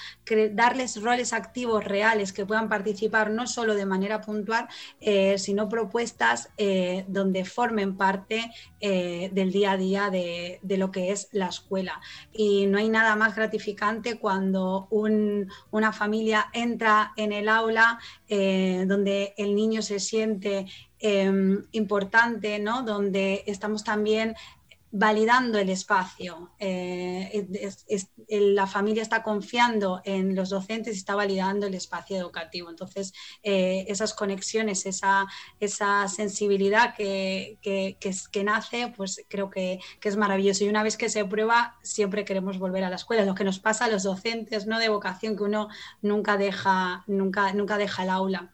darles 0.53 1.03
roles 1.03 1.33
activos 1.33 1.85
reales 1.85 2.33
que 2.33 2.47
puedan 2.47 2.69
participar 2.69 3.31
no 3.31 3.47
solo 3.47 3.75
de 3.75 3.85
manera 3.87 4.21
puntual, 4.21 4.69
eh, 5.01 5.38
sino 5.38 5.69
propuestas 5.69 6.51
eh, 6.57 7.05
donde 7.09 7.45
formen 7.45 7.97
parte 7.97 8.51
del 8.81 9.53
día 9.53 9.73
a 9.73 9.77
día 9.77 10.11
de, 10.11 10.59
lo 10.62 10.90
que 10.90 11.12
es 11.12 11.29
la 11.33 11.47
escuela. 11.47 12.01
Y 12.33 12.66
no 12.66 12.79
hay 12.79 12.88
nada 12.88 13.14
más 13.16 13.37
gratificante 13.37 14.19
cuando 14.19 14.88
una 14.90 15.93
familia 15.93 16.47
entra 16.55 17.12
en 17.16 17.33
el 17.33 17.49
aula 17.49 17.99
donde 18.29 19.35
el 19.37 19.55
niño 19.55 19.83
se 19.83 20.01
siente 20.01 20.66
Em, 21.03 21.64
importante, 21.73 22.59
¿no? 22.59 22.83
Donde 22.83 23.43
estamos 23.47 23.85
también 23.85 24.35
validando 24.93 25.59
el 25.59 25.71
espacio. 25.71 26.51
Eh, 26.59 27.47
la 28.29 28.66
familia 28.66 29.03
está 29.03 29.23
confiando 29.23 30.03
en 30.05 30.35
los 30.35 30.51
docentes 30.51 30.95
y 30.95 30.99
está 30.99 31.14
validando 31.14 31.66
el 31.66 31.75
espacio 31.75 32.19
educativo. 32.19 32.69
Entonces, 32.69 33.14
eh, 33.43 33.87
esas 33.88 34.12
conexiones, 34.12 34.85
esa, 34.85 35.27
sensibilidad 36.09 36.95
que, 36.95 37.57
nace, 38.45 38.93
pues 38.95 39.25
creo 39.29 39.49
que, 39.49 39.81
es 40.03 40.16
maravilloso. 40.19 40.64
Y 40.64 40.69
una 40.69 40.83
vez 40.83 40.99
que 40.99 41.09
se 41.09 41.25
prueba, 41.25 41.79
siempre 41.83 42.27
queremos 42.27 42.59
volver 42.59 42.85
a 42.85 42.90
la 42.90 42.97
escuela. 42.97 43.25
Lo 43.25 43.35
que 43.35 43.45
nos 43.45 43.59
pasa 43.59 43.87
a 43.87 43.88
los 43.88 44.03
docentes 44.03 44.66
¿no? 44.66 44.79
de 44.79 44.90
vocación, 44.90 45.35
que 45.35 45.45
uno 45.45 45.69
nunca 46.03 46.37
deja, 46.37 47.05
nunca 47.07 47.79
deja 47.79 48.03
el 48.03 48.11
aula. 48.11 48.53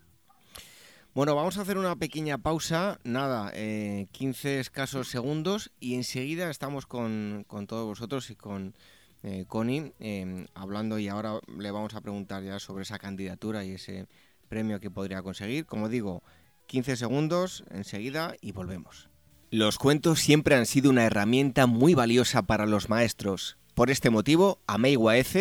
Bueno, 1.17 1.35
vamos 1.35 1.57
a 1.57 1.63
hacer 1.63 1.79
una 1.79 1.97
pequeña 1.97 2.37
pausa, 2.37 3.01
nada, 3.03 3.51
15 3.51 3.57
eh, 3.57 4.61
escasos 4.61 5.09
segundos 5.09 5.71
y 5.81 5.95
enseguida 5.95 6.51
estamos 6.51 6.85
con, 6.85 7.47
todos 7.67 7.87
vosotros 7.87 8.29
y 8.29 8.37
con 8.37 8.75
eh, 9.23 9.47
Connie 9.49 9.95
em, 9.99 10.47
hablando 10.53 10.99
y 10.99 11.09
ahora 11.09 11.41
le 11.57 11.71
vamos 11.71 11.95
a 11.95 12.03
preguntar 12.03 12.43
ya 12.43 12.59
sobre 12.59 12.83
esa 12.83 12.99
candidatura 12.99 13.65
y 13.65 13.71
ese 13.71 14.09
premio 14.51 14.79
que 14.79 14.91
podría 14.91 15.23
conseguir. 15.23 15.65
Como 15.65 15.89
digo, 15.89 16.23
15 16.67 16.99
segundos 16.99 17.65
enseguida 17.71 18.35
y 18.43 18.53
volvemos. 18.53 19.09
Los 19.51 19.79
cuentos 19.79 20.21
siempre 20.21 20.55
han 20.55 20.67
sido 20.67 20.91
una 20.91 21.07
herramienta 21.07 21.67
muy 21.67 21.95
valiosa 21.95 22.43
para 22.43 22.67
los 22.67 22.91
maestros. 22.91 23.57
Por 23.73 23.89
este 23.89 24.11
motivo, 24.11 24.61
Amei 24.67 24.99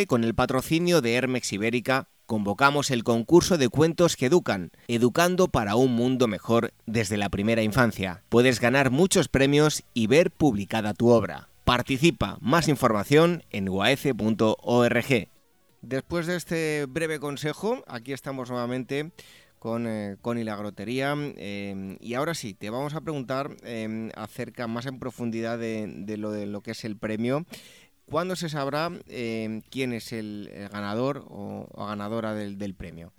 con 0.08 0.24
el 0.24 0.36
patrocinio 0.36 1.02
de 1.02 1.16
Hermex 1.16 1.52
Ibérica, 1.52 2.08
convocamos 2.26 2.92
el 2.92 3.04
concurso 3.04 3.58
de 3.58 3.70
cuentos 3.70 4.16
que 4.16 4.28
educan, 4.28 4.72
educando 4.88 5.48
para 5.48 5.76
un 5.76 5.94
mundo 5.94 6.28
mejor 6.28 6.74
desde 6.86 7.18
la 7.18 7.30
primera 7.30 7.62
infancia. 7.62 8.24
Puedes 8.30 8.60
ganar 8.60 8.92
muchos 8.92 9.28
premios 9.28 9.84
y 9.94 10.08
ver 10.08 10.32
publicada 10.32 10.94
tu 10.94 11.10
obra. 11.10 11.50
Participa, 11.64 12.38
más 12.42 12.68
información 12.68 13.44
en 13.50 13.66
guaece.org. 13.66 15.30
Después 15.82 16.26
de 16.26 16.36
este 16.36 16.86
breve 16.88 17.20
consejo, 17.20 17.84
aquí 17.88 18.14
estamos 18.14 18.50
nuevamente 18.50 19.12
con 19.66 19.88
eh, 19.88 20.18
Connie 20.22 20.44
la 20.44 20.56
Grotería. 20.56 21.16
Eh, 21.18 21.98
y 22.00 22.14
ahora 22.14 22.36
sí, 22.36 22.54
te 22.54 22.70
vamos 22.70 22.94
a 22.94 23.02
preguntar 23.02 23.56
eh, 23.64 24.12
acerca 24.16 24.68
más 24.68 24.86
en 24.86 25.00
profundidad 25.00 25.58
de, 25.58 26.18
lo, 26.18 26.32
de 26.32 26.46
lo 26.46 26.62
que 26.62 26.72
es 26.72 26.86
el 26.86 26.98
premio. 26.98 27.48
¿Cuándo 28.10 28.36
se 28.36 28.50
sabrá 28.50 28.92
eh, 29.08 29.62
quién 29.72 29.94
es 29.94 30.14
el, 30.14 30.50
ganador 30.72 31.26
o, 31.28 31.68
ganadora 31.88 32.36
del, 32.36 32.76
premio? 32.76 33.12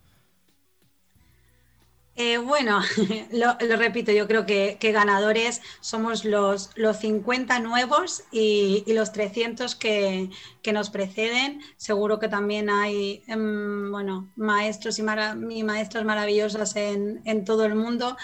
Eh, 2.14 2.38
bueno, 2.38 2.80
lo, 3.32 3.76
repito, 3.76 4.12
yo 4.12 4.28
creo 4.28 4.46
que, 4.46 4.78
ganadores 4.80 5.60
somos 5.80 6.24
los, 6.24 6.70
los 6.76 6.98
50 6.98 7.58
nuevos 7.58 8.22
y, 8.30 8.84
los 8.86 9.12
300 9.12 9.74
que, 9.74 10.30
nos 10.72 10.90
preceden. 10.90 11.60
Seguro 11.76 12.20
que 12.20 12.28
también 12.28 12.70
hay 12.70 13.22
em, 13.26 13.90
bueno, 13.90 14.30
maestros 14.36 15.00
y, 15.00 15.02
maestros 15.02 16.04
maravillosos 16.04 16.76
en, 16.76 17.22
en 17.24 17.44
todo 17.44 17.64
el 17.64 17.74
mundo 17.74 18.16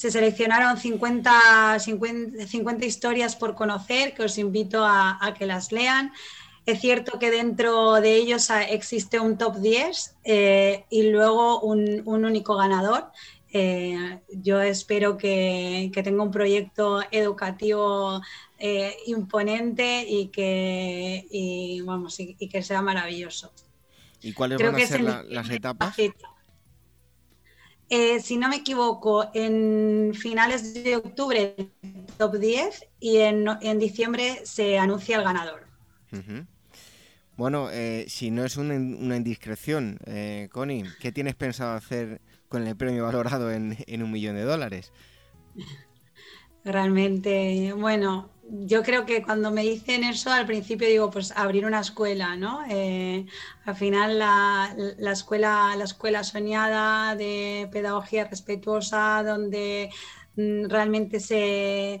se 0.00 0.10
seleccionaron 0.10 0.78
50, 0.78 1.78
50, 1.78 2.86
historias 2.86 3.36
por 3.36 3.54
conocer, 3.54 4.14
que 4.14 4.22
os 4.22 4.38
invito 4.38 4.82
a, 4.82 5.34
que 5.38 5.44
las 5.44 5.72
lean. 5.72 6.10
Es 6.64 6.80
cierto 6.80 7.18
que 7.18 7.30
dentro 7.30 8.00
de 8.00 8.16
ellos 8.16 8.48
existe 8.70 9.20
un 9.20 9.36
top 9.36 9.56
10 9.56 10.16
eh, 10.24 10.86
y 10.88 11.10
luego 11.10 11.60
un, 11.60 12.02
único 12.06 12.56
ganador. 12.56 13.10
Eh, 13.52 14.20
yo 14.30 14.62
espero 14.62 15.18
que, 15.18 15.90
tenga 16.02 16.22
un 16.22 16.30
proyecto 16.30 17.02
educativo 17.10 18.22
eh, 18.58 18.96
imponente 19.06 20.06
y 20.08 20.28
que, 20.28 21.82
vamos, 21.84 22.18
y, 22.20 22.36
que 22.48 22.62
sea 22.62 22.80
maravilloso. 22.80 23.52
¿Y 24.22 24.32
cuáles 24.32 24.62
van 24.62 24.76
a 24.76 24.86
ser 24.86 25.02
las 25.02 25.50
etapas? 25.50 25.94
Eh, 27.92 28.20
si 28.20 28.36
no 28.36 28.48
me 28.48 28.56
equivoco, 28.56 29.30
en 29.34 30.12
finales 30.14 30.74
de 30.74 30.94
octubre 30.94 31.56
top 32.18 32.36
10 32.36 32.86
y 33.00 33.16
en, 33.18 33.78
diciembre 33.80 34.42
se 34.44 34.78
anuncia 34.78 35.16
el 35.16 35.24
ganador. 35.24 35.66
Bueno, 37.36 37.68
eh, 37.72 38.04
si 38.06 38.30
no 38.30 38.44
es 38.44 38.56
una, 38.56 38.76
indiscreción, 39.16 39.98
eh, 40.06 40.48
Connie, 40.52 40.84
¿qué 41.00 41.10
tienes 41.10 41.34
pensado 41.34 41.74
hacer 41.74 42.20
con 42.48 42.64
el 42.64 42.76
premio 42.76 43.04
valorado 43.04 43.50
en, 43.50 43.76
en 43.86 44.02
un 44.04 44.12
millón 44.12 44.36
de 44.36 44.42
dólares? 44.42 44.92
Realmente, 46.64 47.72
bueno, 47.72 48.30
yo 48.50 48.82
creo 48.82 49.06
que 49.06 49.22
cuando 49.22 49.50
me 49.50 49.62
dicen 49.62 50.04
eso, 50.04 50.30
al 50.30 50.46
principio 50.46 50.88
digo, 50.88 51.10
pues 51.10 51.32
abrir 51.36 51.64
una 51.66 51.80
escuela, 51.80 52.36
¿no? 52.36 52.62
Eh, 52.68 53.26
al 53.64 53.76
final 53.76 54.18
la, 54.18 54.74
escuela, 55.12 55.74
la 55.76 55.84
escuela 55.84 56.24
soñada 56.24 57.14
de 57.14 57.68
pedagogía 57.70 58.24
respetuosa, 58.24 59.22
donde 59.22 59.90
mm, 60.36 60.68
realmente 60.68 61.20
se, 61.20 62.00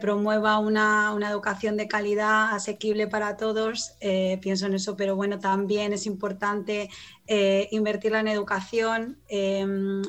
promueva 0.00 0.58
una, 0.58 1.14
educación 1.30 1.76
de 1.76 1.88
calidad 1.88 2.54
asequible 2.54 3.06
para 3.06 3.36
todos, 3.36 3.94
eh, 4.00 4.38
pienso 4.40 4.66
en 4.66 4.74
eso, 4.74 4.96
pero 4.96 5.14
bueno, 5.16 5.38
también 5.40 5.92
es 5.92 6.06
importante 6.06 6.88
eh, 7.26 7.68
invertirla 7.70 8.20
en 8.20 8.28
educación. 8.28 9.18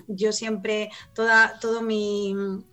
yo 0.07 0.31
siempre, 0.31 0.91
toda, 1.13 1.59
todo 1.59 1.81
mi 1.81 2.63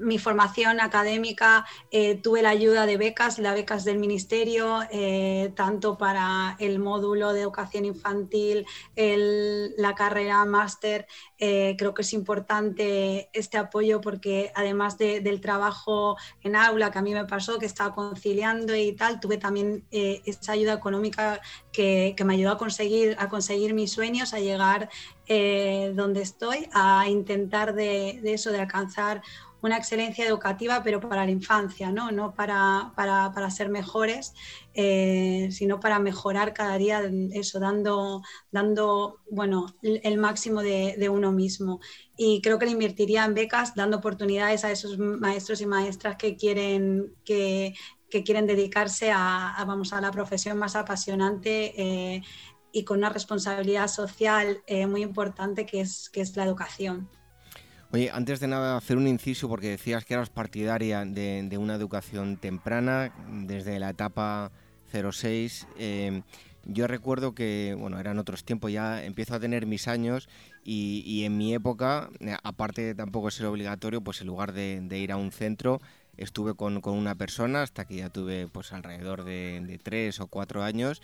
mi 0.00 0.18
formación 0.18 0.80
académica 0.80 1.66
eh, 1.90 2.16
tuve 2.16 2.42
la 2.42 2.50
ayuda 2.50 2.86
de 2.86 2.96
becas, 2.96 3.38
las 3.38 3.54
becas 3.54 3.84
del 3.84 3.98
Ministerio, 3.98 4.80
eh, 4.90 5.52
tanto 5.54 5.98
para 5.98 6.56
el 6.58 6.78
módulo 6.78 7.32
de 7.32 7.42
educación 7.42 7.84
infantil, 7.84 8.66
la 8.96 9.94
carrera 9.94 10.44
máster. 10.44 11.06
Eh, 11.38 11.74
creo 11.78 11.94
que 11.94 12.02
es 12.02 12.12
importante 12.12 13.30
este 13.32 13.58
apoyo 13.58 14.00
porque 14.00 14.52
además 14.54 14.98
del 14.98 15.40
trabajo 15.40 16.16
en 16.42 16.56
aula 16.56 16.90
que 16.90 16.98
a 16.98 17.02
mí 17.02 17.12
me 17.12 17.24
pasó, 17.24 17.58
que 17.58 17.66
estaba 17.66 17.94
conciliando 17.94 18.74
y 18.74 18.92
tal, 18.92 19.20
tuve 19.20 19.36
también 19.36 19.84
esa 19.90 20.52
ayuda 20.52 20.74
económica 20.74 21.40
que, 21.72 22.14
me 22.24 22.34
ayudó 22.34 22.52
a 22.52 22.58
conseguir, 22.58 23.16
a 23.18 23.28
conseguir 23.28 23.74
mis 23.74 23.92
sueños, 23.92 24.34
a 24.34 24.40
llegar 24.40 24.88
donde 25.94 26.22
estoy, 26.22 26.68
a 26.72 27.08
intentar 27.08 27.74
de, 27.74 28.20
de 28.22 28.34
eso, 28.34 28.50
de 28.50 28.60
alcanzar 28.60 29.22
una 29.62 29.76
excelencia 29.76 30.26
educativa, 30.26 30.82
pero 30.82 31.00
para 31.00 31.24
la 31.24 31.30
infancia, 31.30 31.90
no, 31.90 32.10
no 32.10 32.34
para, 32.34 32.92
para, 32.96 33.50
ser 33.50 33.68
mejores, 33.68 34.34
eh, 34.74 35.48
sino 35.50 35.80
para 35.80 35.98
mejorar 35.98 36.54
cada 36.54 36.78
día, 36.78 37.02
eso, 37.32 37.60
dando, 37.60 38.22
dando 38.50 39.20
bueno, 39.30 39.66
el 39.82 40.18
máximo 40.18 40.62
de, 40.62 41.08
uno 41.10 41.32
mismo. 41.32 41.80
Y 42.16 42.40
creo 42.42 42.58
que 42.58 42.66
le 42.66 42.72
invertiría 42.72 43.24
en 43.24 43.34
becas, 43.34 43.74
dando 43.74 43.98
oportunidades 43.98 44.64
a 44.64 44.70
esos 44.70 44.98
maestros 44.98 45.60
y 45.60 45.66
maestras 45.66 46.16
que 46.16 46.36
quieren, 46.36 47.14
que, 47.24 47.74
quieren 48.24 48.46
dedicarse 48.46 49.10
a, 49.12 49.62
vamos, 49.66 49.92
a 49.92 50.00
la 50.00 50.10
profesión 50.10 50.58
más 50.58 50.76
apasionante. 50.76 51.74
Eh, 51.76 52.22
y 52.72 52.84
con 52.84 52.98
una 52.98 53.08
responsabilidad 53.08 53.88
social 53.88 54.62
eh, 54.68 54.86
muy 54.86 55.02
importante 55.02 55.66
que 55.66 55.80
es, 55.80 56.08
que 56.08 56.20
es 56.20 56.36
la 56.36 56.44
educación. 56.44 57.08
Oye, 57.92 58.08
antes 58.12 58.38
de 58.38 58.46
nada 58.46 58.76
hacer 58.76 58.96
un 58.96 59.08
inciso 59.08 59.48
porque 59.48 59.70
decías 59.70 60.04
que 60.04 60.14
eras 60.14 60.30
partidaria 60.30 61.04
de, 61.04 61.58
una 61.58 61.74
educación 61.74 62.36
temprana 62.36 63.12
desde 63.28 63.80
la 63.80 63.90
etapa 63.90 64.52
06. 64.92 65.66
Eh, 65.76 66.22
yo 66.64 66.86
recuerdo 66.86 67.34
que, 67.34 67.74
bueno, 67.76 67.98
eran 67.98 68.20
otros 68.20 68.44
tiempos, 68.44 68.70
ya 68.70 69.04
empiezo 69.04 69.34
a 69.34 69.40
tener 69.40 69.66
mis 69.66 69.88
años 69.88 70.28
y, 70.62 71.24
en 71.24 71.36
mi 71.36 71.52
época, 71.52 72.10
eh, 72.20 72.36
aparte 72.44 72.82
de 72.82 72.94
tampoco 72.94 73.32
ser 73.32 73.46
obligatorio, 73.46 74.02
pues 74.02 74.20
en 74.20 74.28
lugar 74.28 74.52
de, 74.52 74.86
ir 74.96 75.10
a 75.10 75.16
un 75.16 75.32
centro, 75.32 75.80
estuve 76.16 76.54
con, 76.54 76.80
una 76.84 77.16
persona 77.16 77.62
hasta 77.62 77.86
que 77.86 77.96
ya 77.96 78.08
tuve 78.08 78.46
pues 78.46 78.72
alrededor 78.72 79.24
de, 79.24 79.60
de 79.66 79.78
tres 79.78 80.20
o 80.20 80.28
cuatro 80.28 80.62
años 80.62 81.02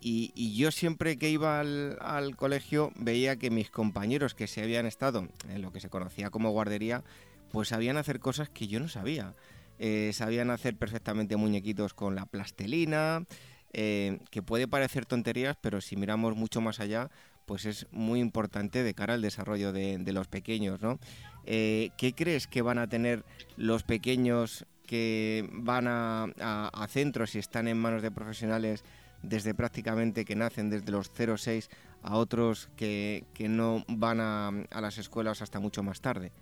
y, 0.00 0.56
yo 0.56 0.70
siempre 0.70 1.18
que 1.18 1.30
iba 1.30 1.60
al, 1.60 2.36
colegio 2.36 2.92
veía 2.96 3.36
que 3.36 3.50
mis 3.50 3.70
compañeros 3.70 4.34
que 4.34 4.46
se 4.46 4.62
habían 4.62 4.86
estado 4.86 5.28
en 5.48 5.62
lo 5.62 5.72
que 5.72 5.80
se 5.80 5.88
conocía 5.88 6.30
como 6.30 6.50
guardería, 6.50 7.02
pues 7.50 7.68
sabían 7.68 7.96
hacer 7.96 8.20
cosas 8.20 8.48
que 8.48 8.68
yo 8.68 8.80
no 8.80 8.88
sabía. 8.88 9.34
Eh, 9.78 10.10
sabían 10.12 10.50
hacer 10.50 10.76
perfectamente 10.76 11.36
muñequitos 11.36 11.94
con 11.94 12.14
la 12.14 12.26
plastelina, 12.26 13.24
eh, 13.72 14.18
que 14.30 14.42
puede 14.42 14.68
parecer 14.68 15.06
tonterías, 15.06 15.56
pero 15.60 15.80
si 15.80 15.96
miramos 15.96 16.36
mucho 16.36 16.60
más 16.60 16.80
allá, 16.80 17.10
pues 17.46 17.64
es 17.64 17.86
muy 17.90 18.20
importante 18.20 18.82
de 18.82 18.94
cara 18.94 19.14
al 19.14 19.22
desarrollo 19.22 19.72
de, 19.72 20.12
los 20.12 20.28
pequeños, 20.28 20.80
¿no? 20.82 20.98
Eh, 21.44 21.90
¿Qué 21.96 22.12
crees 22.12 22.46
que 22.46 22.62
van 22.62 22.78
a 22.78 22.88
tener 22.88 23.24
los 23.56 23.82
pequeños 23.82 24.66
que 24.86 25.48
van 25.52 25.86
a, 25.86 26.24
a 26.24 26.88
centros 26.88 27.34
y 27.34 27.38
están 27.38 27.68
en 27.68 27.78
manos 27.78 28.02
de 28.02 28.10
profesionales 28.10 28.84
desde 29.22 29.54
prácticamente 29.54 30.24
que 30.24 30.36
nacen 30.36 30.70
desde 30.70 30.92
los 30.92 31.12
0-6 31.12 31.68
a 32.02 32.16
otros 32.16 32.68
que, 32.76 33.24
no 33.40 33.84
van 33.88 34.20
a, 34.20 34.80
las 34.80 34.98
escuelas 34.98 35.42
hasta 35.42 35.60
mucho 35.60 35.82
más 35.82 36.00
tarde? 36.00 36.32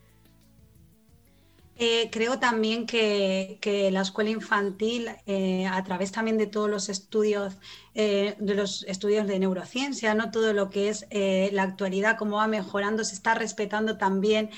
Eh, 1.79 2.09
creo 2.11 2.39
también 2.39 2.87
que, 2.87 3.59
la 3.93 4.01
escuela 4.01 4.31
infantil, 4.31 5.09
eh, 5.27 5.67
a 5.67 5.83
través 5.85 6.11
también 6.11 6.39
de 6.39 6.47
todos 6.47 6.71
los 6.71 6.89
estudios, 6.89 7.59
eh, 7.95 8.35
de 8.39 8.55
los 8.55 8.83
estudios 8.85 9.27
de 9.27 9.39
neurociencia, 9.39 10.15
¿no? 10.15 10.31
todo 10.31 10.55
lo 10.55 10.71
que 10.71 10.89
es 10.89 11.07
la 11.53 11.63
actualidad, 11.63 12.17
cómo 12.17 12.37
va 12.37 12.47
mejorando, 12.47 13.05
se 13.05 13.15
está 13.15 13.35
respetando 13.35 13.99
también 13.99 14.51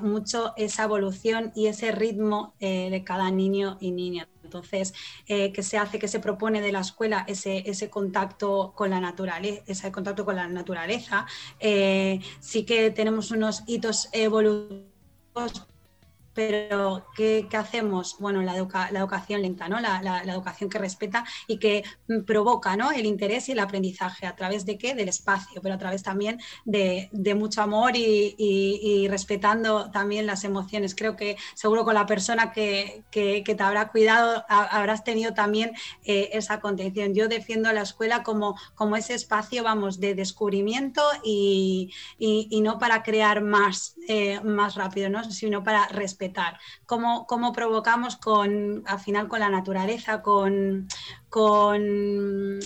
mucho 0.00 0.52
esa 0.56 0.84
evolución 0.84 1.52
y 1.56 1.66
ese 1.66 1.90
ritmo 1.90 2.54
de 2.60 3.02
cada 3.04 3.30
niño 3.32 3.76
y 3.80 3.90
niña. 3.90 4.28
Entonces, 4.44 4.92
que 5.26 5.62
se 5.62 5.78
hace, 5.78 5.98
que 5.98 6.08
se 6.08 6.20
propone 6.20 6.60
de 6.60 6.72
la 6.72 6.80
escuela 6.80 7.24
ese, 7.26 7.68
ese 7.68 7.90
contacto 7.90 8.72
con 8.76 8.90
la 8.90 9.00
naturaleza, 9.00 9.62
ese 9.66 9.90
contacto 9.90 10.24
con 10.24 10.36
la 10.36 10.46
naturaleza. 10.46 11.26
sí 12.40 12.64
que 12.64 12.90
tenemos 12.90 13.30
unos 13.30 13.62
hitos 13.66 14.08
evolutivos 14.12 14.94
pero 16.34 17.06
¿qué, 17.16 17.46
hacemos? 17.56 18.16
Bueno, 18.18 18.42
la, 18.42 18.56
educación 18.56 19.42
lenta, 19.42 19.68
¿no? 19.68 19.80
La, 19.80 20.22
educación 20.24 20.68
que 20.68 20.78
respeta 20.78 21.24
y 21.46 21.58
que 21.58 21.84
mm, 22.08 22.22
provoca 22.24 22.76
¿no? 22.76 22.90
el 22.90 23.06
interés 23.06 23.48
y 23.48 23.52
el 23.52 23.60
aprendizaje. 23.60 24.26
¿A 24.26 24.34
través 24.34 24.66
de 24.66 24.76
qué? 24.76 24.94
Del 24.94 25.08
espacio, 25.08 25.62
pero 25.62 25.76
a 25.76 25.78
través 25.78 26.02
también 26.02 26.40
de, 26.64 27.08
mucho 27.34 27.62
amor 27.62 27.92
y, 27.94 29.06
respetando 29.08 29.90
también 29.90 30.26
las 30.26 30.44
emociones. 30.44 30.94
Creo 30.94 31.16
que 31.16 31.36
seguro 31.54 31.84
con 31.84 31.94
la 31.94 32.06
persona 32.06 32.52
que, 32.52 33.04
te 33.10 33.44
habrá 33.60 33.88
cuidado 33.88 34.44
habrás 34.48 35.04
tenido 35.04 35.34
también 35.34 35.72
eh, 36.04 36.30
esa 36.32 36.60
contención. 36.60 37.14
Yo 37.14 37.28
defiendo 37.28 37.72
la 37.72 37.82
escuela 37.82 38.22
como, 38.22 38.56
como 38.74 38.96
ese 38.96 39.14
espacio, 39.14 39.62
vamos, 39.62 40.00
de 40.00 40.14
descubrimiento 40.14 41.02
y, 41.22 41.92
no 42.64 42.78
para 42.78 43.02
crear 43.02 43.42
más, 43.42 43.96
eh, 44.08 44.40
más 44.40 44.74
rápido, 44.74 45.10
¿no? 45.10 45.22
sino 45.30 45.62
para 45.62 45.86
respetar 45.88 46.23
cómo, 46.86 47.26
cómo 47.26 47.52
provocamos 47.52 48.16
con, 48.16 48.82
al 48.86 49.00
final 49.00 49.28
con 49.28 49.40
la 49.40 49.48
naturaleza, 49.48 50.22
con, 50.22 50.88
con 51.28 52.60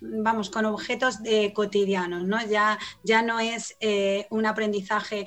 vamos, 0.00 0.50
con 0.50 0.64
objetos 0.66 1.22
de 1.22 1.52
cotidianos, 1.52 2.24
¿no? 2.24 2.44
Ya, 2.46 2.78
ya 3.02 3.22
no 3.22 3.40
es 3.40 3.76
eh, 3.80 4.26
un 4.30 4.46
aprendizaje, 4.46 5.26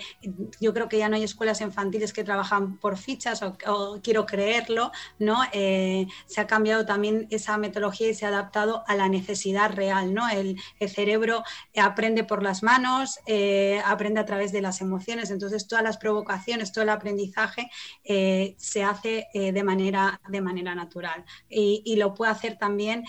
yo 0.60 0.74
creo 0.74 0.88
que 0.88 0.98
ya 0.98 1.10
no 1.10 1.16
hay 1.16 1.24
escuelas 1.24 1.62
infantiles 1.62 2.14
que 2.14 2.24
trabajan 2.24 2.78
por 2.78 2.98
fichas 2.98 3.42
o, 3.42 4.00
quiero 4.04 4.26
creerlo, 4.26 4.92
¿no? 5.18 5.42
Eh, 5.52 6.08
se 6.28 6.42
ha 6.42 6.48
cambiado 6.48 6.86
también 6.86 7.28
esa 7.30 7.58
metodología 7.58 8.10
y 8.10 8.14
se 8.14 8.26
ha 8.26 8.30
adaptado 8.30 8.84
a 8.88 8.96
la 8.96 9.10
necesidad 9.10 9.74
real, 9.74 10.14
¿no? 10.14 10.30
El, 10.30 10.58
cerebro 10.90 11.44
aprende 11.80 12.24
por 12.24 12.42
las 12.42 12.64
manos, 12.64 13.20
eh, 13.28 13.80
aprende 13.86 14.20
a 14.20 14.26
través 14.26 14.52
de 14.52 14.62
las 14.62 14.82
emociones, 14.82 15.30
entonces 15.30 15.68
todas 15.68 15.84
las 15.84 15.98
provocaciones, 15.98 16.72
todo 16.72 16.84
el 16.84 16.90
aprendizaje 16.90 17.70
se 18.04 18.84
hace 18.84 19.28
de, 19.34 19.64
manera, 19.64 20.20
de 20.28 20.42
manera 20.42 20.74
natural 20.74 21.26
y, 21.48 21.96
lo 22.00 22.14
puede 22.14 22.32
hacer 22.32 22.58
también 22.58 23.04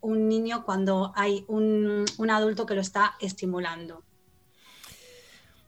un 0.00 0.28
niño 0.28 0.64
cuando 0.64 0.83
hay 1.14 1.44
un, 1.48 2.04
adulto 2.30 2.66
que 2.66 2.74
lo 2.74 2.80
está 2.80 3.14
estimulando. 3.20 4.02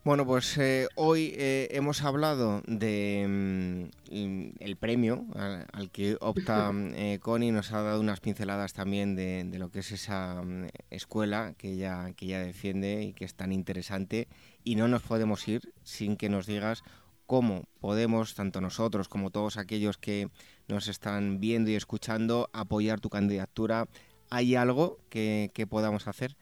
Bueno, 0.04 0.24
pues 0.24 0.56
eh, 0.58 0.86
hoy 0.94 1.34
eh, 1.36 1.66
hemos 1.72 2.02
hablado 2.02 2.62
de 2.68 3.90
mm, 4.08 4.50
el 4.60 4.76
premio 4.76 5.26
al, 5.34 5.90
que 5.90 6.16
opta 6.20 6.70
eh, 6.94 7.18
Connie, 7.20 7.50
nos 7.50 7.72
ha 7.72 7.82
dado 7.82 8.00
unas 8.00 8.20
pinceladas 8.20 8.72
también 8.72 9.16
de, 9.16 9.50
lo 9.58 9.70
que 9.70 9.80
es 9.80 9.90
esa 9.90 10.42
mm, 10.42 10.68
escuela 10.90 11.54
que 11.58 11.72
ella, 11.72 12.12
que 12.16 12.26
ella 12.26 12.40
defiende 12.40 13.02
y 13.02 13.14
que 13.14 13.24
es 13.24 13.34
tan 13.34 13.50
interesante 13.50 14.28
y 14.62 14.76
no 14.76 14.86
nos 14.86 15.02
podemos 15.02 15.48
ir 15.48 15.72
sin 15.82 16.16
que 16.16 16.28
nos 16.28 16.46
digas 16.46 16.84
cómo 17.26 17.64
podemos, 17.80 18.34
tanto 18.34 18.60
nosotros 18.60 19.08
como 19.08 19.30
todos 19.30 19.56
aquellos 19.56 19.98
que 19.98 20.28
nos 20.68 20.88
están 20.88 21.40
viendo 21.40 21.70
y 21.70 21.74
escuchando, 21.74 22.48
apoyar 22.52 23.00
tu 23.00 23.10
candidatura 23.10 23.88
¿hay 24.30 24.54
algo 24.54 24.98
que, 25.08 25.50
podamos 25.68 26.08
hacer? 26.08 26.36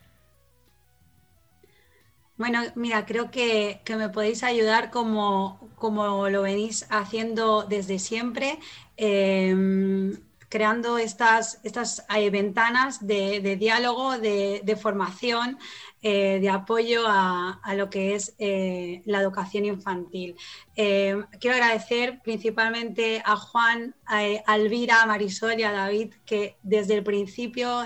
Bueno, 2.37 2.63
mira, 2.75 3.07
creo 3.07 3.31
que, 3.31 3.81
me 3.89 4.09
podéis 4.09 4.43
ayudar 4.43 4.91
como, 4.91 5.71
como, 5.77 6.29
lo 6.29 6.43
venís 6.43 6.87
haciendo 6.91 7.63
desde 7.63 7.99
siempre, 7.99 8.59
em, 8.97 10.17
creando 10.49 10.99
estas, 10.99 11.61
estas 11.65 12.05
eh, 12.15 12.31
ventanas 12.31 13.07
de, 13.07 13.57
diálogo, 13.57 14.19
de, 14.19 14.79
formación, 14.81 15.59
eh, 16.05 16.39
de 16.39 16.51
apoyo 16.51 17.05
a, 17.07 17.59
lo 17.75 17.89
que 17.89 18.15
es 18.15 18.35
eh, 18.39 19.01
la 19.07 19.21
educación 19.21 19.65
infantil. 19.65 20.37
quiero 20.75 21.57
agradecer 21.57 22.21
principalmente 22.23 23.23
a 23.25 23.37
Juan, 23.37 23.95
a, 24.05 24.19
a 24.47 24.57
Elvira, 24.57 25.03
a 25.03 25.07
Marisol 25.07 25.59
y 25.59 25.63
a 25.63 25.73
David, 25.73 26.15
que 26.27 26.59
desde 26.63 26.95
el 26.95 27.03
principio 27.03 27.85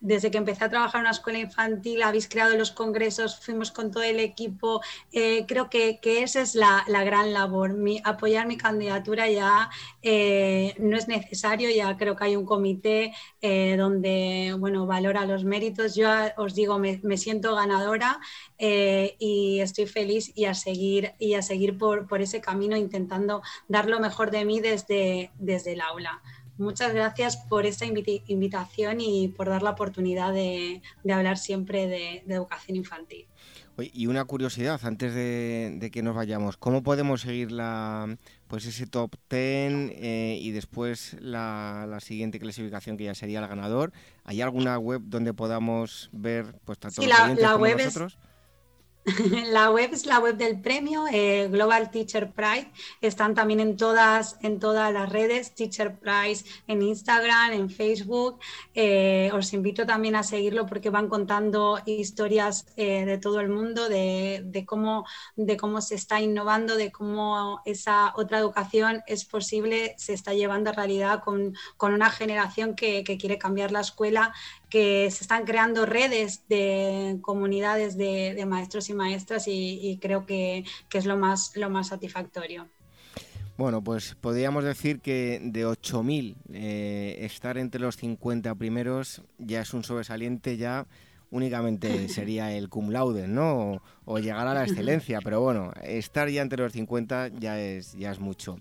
desde 0.00 0.30
que 0.30 0.38
empecé 0.38 0.64
a 0.64 0.68
trabajar 0.68 1.00
en 1.00 1.02
una 1.02 1.10
escuela 1.10 1.38
infantil, 1.38 2.02
habéis 2.02 2.28
creado 2.28 2.56
los 2.56 2.70
congresos, 2.70 3.40
fuimos 3.40 3.72
con 3.72 3.90
todo 3.90 4.02
el 4.04 4.20
equipo. 4.20 4.80
Eh, 5.12 5.44
creo 5.46 5.68
que, 5.68 5.98
esa 6.02 6.40
es 6.40 6.54
la, 6.54 6.84
gran 7.04 7.32
labor. 7.32 7.76
apoyar 8.04 8.46
mi 8.46 8.56
candidatura 8.56 9.28
ya 9.28 9.70
eh, 10.02 10.74
no 10.78 10.96
es 10.96 11.08
necesario, 11.08 11.70
ya 11.70 11.96
creo 11.96 12.16
que 12.16 12.24
hay 12.24 12.36
un 12.36 12.44
comité 12.44 13.12
eh, 13.40 13.76
donde 13.76 14.54
bueno, 14.58 14.86
valora 14.86 15.26
los 15.26 15.44
méritos. 15.44 15.94
Yo 15.94 16.08
os 16.36 16.54
digo, 16.54 16.78
me, 16.78 17.16
siento 17.16 17.54
ganadora 17.54 18.20
y 18.58 19.60
estoy 19.60 19.86
feliz 19.86 20.32
y 20.34 20.44
a 20.44 20.54
seguir, 20.54 21.14
y 21.18 21.34
a 21.34 21.42
seguir 21.42 21.76
por, 21.76 22.06
por, 22.06 22.22
ese 22.22 22.40
camino 22.40 22.76
intentando 22.76 23.42
dar 23.68 23.88
lo 23.88 24.00
mejor 24.00 24.30
de 24.30 24.44
mí 24.44 24.60
desde, 24.60 25.30
desde 25.38 25.72
el 25.72 25.80
aula. 25.80 26.22
Muchas 26.58 26.92
gracias 26.92 27.36
por 27.36 27.66
esta 27.66 27.86
invitación 27.86 29.00
y 29.00 29.28
por 29.28 29.48
dar 29.48 29.62
la 29.62 29.70
oportunidad 29.70 30.32
de, 30.32 30.82
hablar 31.08 31.38
siempre 31.38 31.86
de, 31.86 32.24
educación 32.28 32.76
infantil. 32.76 33.26
y 33.78 34.08
una 34.08 34.24
curiosidad 34.24 34.80
antes 34.82 35.14
de, 35.14 35.90
que 35.92 36.02
nos 36.02 36.16
vayamos, 36.16 36.56
¿cómo 36.56 36.82
podemos 36.82 37.20
seguir 37.20 37.52
la, 37.52 38.18
pues 38.48 38.66
ese 38.66 38.86
top 38.88 39.14
10 39.30 39.30
eh, 39.30 40.38
y 40.40 40.50
después 40.50 41.16
la, 41.20 41.96
siguiente 42.00 42.40
clasificación 42.40 42.96
que 42.96 43.04
ya 43.04 43.14
sería 43.14 43.38
el 43.38 43.46
ganador? 43.46 43.92
¿Hay 44.24 44.40
alguna 44.40 44.78
web 44.78 45.02
donde 45.04 45.32
podamos 45.32 46.10
ver 46.12 46.58
pues 46.64 46.78
tanto 46.78 47.02
sí, 47.02 47.08
la, 47.08 47.36
la 47.38 47.56
web 47.56 47.78
nosotros? 47.78 48.18
La 49.52 49.70
web 49.70 49.90
es 49.92 50.06
la 50.06 50.18
web 50.18 50.36
del 50.36 50.60
premio, 50.60 51.06
eh, 51.10 51.48
Global 51.50 51.90
Teacher 51.90 52.30
Prize. 52.30 52.68
Están 53.00 53.34
también 53.34 53.60
en 53.60 53.76
todas, 53.76 54.36
en 54.42 54.58
todas 54.58 54.92
las 54.92 55.08
redes, 55.08 55.54
Teacher 55.54 55.98
Prize 55.98 56.44
en 56.66 56.82
Instagram, 56.82 57.52
en 57.52 57.70
Facebook. 57.70 58.38
Eh, 58.74 59.30
os 59.32 59.52
invito 59.52 59.86
también 59.86 60.16
a 60.16 60.22
seguirlo 60.22 60.66
porque 60.66 60.90
van 60.90 61.08
contando 61.08 61.80
historias 61.86 62.66
eh, 62.76 63.04
de 63.04 63.18
todo 63.18 63.40
el 63.40 63.48
mundo, 63.48 63.88
de, 63.88 64.64
cómo, 64.66 65.06
de 65.36 65.56
cómo 65.56 65.80
se 65.80 65.94
está 65.94 66.20
innovando, 66.20 66.76
de 66.76 66.92
cómo 66.92 67.62
esa 67.64 68.12
otra 68.16 68.38
educación 68.38 69.02
es 69.06 69.24
posible, 69.24 69.94
se 69.96 70.12
está 70.12 70.34
llevando 70.34 70.70
a 70.70 70.74
realidad 70.74 71.22
con, 71.22 71.54
una 71.80 72.10
generación 72.10 72.74
que 72.74 73.02
quiere 73.18 73.38
cambiar 73.38 73.72
la 73.72 73.80
escuela 73.80 74.34
que 74.68 75.10
se 75.10 75.24
están 75.24 75.44
creando 75.44 75.86
redes 75.86 76.42
de 76.48 77.18
comunidades 77.22 77.96
de, 77.96 78.44
maestros 78.46 78.90
y 78.90 78.94
maestras 78.94 79.44
y, 79.46 79.98
creo 80.00 80.26
que, 80.26 80.64
es 80.92 81.06
lo 81.06 81.16
más, 81.16 81.56
lo 81.56 81.70
más 81.70 81.88
satisfactorio. 81.88 82.68
Bueno, 83.56 83.82
pues 83.82 84.14
podríamos 84.14 84.62
decir 84.62 85.00
que 85.00 85.40
de 85.42 85.66
8.000 85.66 86.36
eh, 86.52 87.16
estar 87.22 87.58
entre 87.58 87.80
los 87.80 87.96
50 87.96 88.54
primeros 88.54 89.22
ya 89.38 89.62
es 89.62 89.74
un 89.74 89.82
sobresaliente, 89.82 90.56
ya 90.56 90.86
únicamente 91.30 92.08
sería 92.08 92.52
el 92.52 92.68
cum 92.68 92.90
laude, 92.90 93.26
¿no? 93.26 93.82
O, 94.04 94.18
llegar 94.18 94.46
a 94.46 94.54
la 94.54 94.64
excelencia, 94.64 95.20
pero 95.22 95.40
bueno, 95.40 95.72
estar 95.82 96.28
ya 96.28 96.42
entre 96.42 96.62
los 96.62 96.72
50 96.72 97.28
ya 97.38 97.60
es, 97.60 97.94
ya 97.94 98.12
es 98.12 98.20
mucho. 98.20 98.58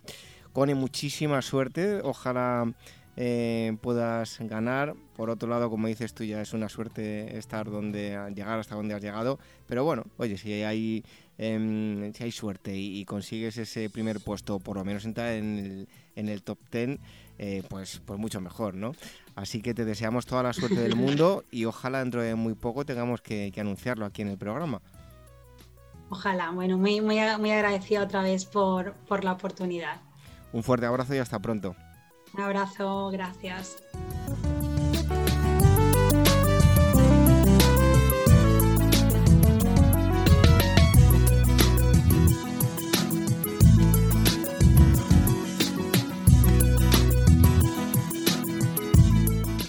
Cone, 0.52 0.74
muchísima 0.74 1.44
suerte, 1.44 2.02
ojalá 2.04 2.74
eh, 3.20 3.76
puedas 3.82 4.38
ganar. 4.42 4.96
Por 5.16 5.32
otro 5.32 5.50
lado, 5.50 5.72
como 5.72 5.88
dices 5.88 6.14
tú, 6.14 6.24
ya 6.24 6.40
es 6.40 6.54
una 6.54 6.70
suerte 6.70 7.36
estar 7.36 7.70
donde 7.70 8.32
llegar 8.36 8.60
hasta 8.60 8.76
donde 8.76 8.94
has 8.94 9.02
llegado. 9.02 9.40
Pero 9.66 9.84
bueno, 9.84 10.06
oye, 10.18 10.38
si 10.38 10.54
hay, 10.62 11.04
em, 11.40 12.14
si 12.14 12.24
hay 12.24 12.32
suerte 12.32 12.76
y, 12.78 13.04
consigues 13.06 13.58
ese 13.58 13.90
primer 13.90 14.20
puesto, 14.20 14.60
por 14.60 14.78
lo 14.78 14.86
menos 14.86 15.04
entrar 15.04 15.34
en 15.34 15.58
el, 15.58 15.88
en 16.16 16.30
el 16.30 16.44
top 16.44 16.60
10, 16.72 17.00
eh, 17.40 17.64
pues, 17.68 18.02
pues 18.06 18.20
mucho 18.20 18.40
mejor, 18.40 18.76
¿no? 18.76 18.94
Así 19.36 19.64
que 19.64 19.74
te 19.74 19.84
deseamos 19.84 20.28
toda 20.28 20.44
la 20.44 20.54
suerte 20.54 20.80
del 20.80 20.96
mundo 20.96 21.44
y 21.50 21.66
ojalá 21.66 22.00
dentro 22.00 22.22
de 22.22 22.36
muy 22.36 22.54
poco 22.54 22.86
tengamos 22.86 23.22
que, 23.22 23.52
anunciarlo 23.58 24.06
aquí 24.06 24.22
en 24.22 24.28
el 24.28 24.38
programa. 24.38 24.80
Ojalá, 26.10 26.52
bueno, 26.52 26.78
muy, 26.78 27.02
muy, 27.02 27.18
muy 27.40 27.52
agradecida 27.52 28.04
otra 28.04 28.22
vez 28.22 28.46
por, 28.46 28.94
por 29.08 29.24
la 29.24 29.34
oportunidad. 29.34 30.02
Un 30.54 30.62
fuerte 30.62 30.86
abrazo 30.86 31.16
y 31.16 31.18
hasta 31.18 31.40
pronto. 31.40 31.76
Un 32.38 32.44
abrazo, 32.44 33.10
gracias. 33.10 33.78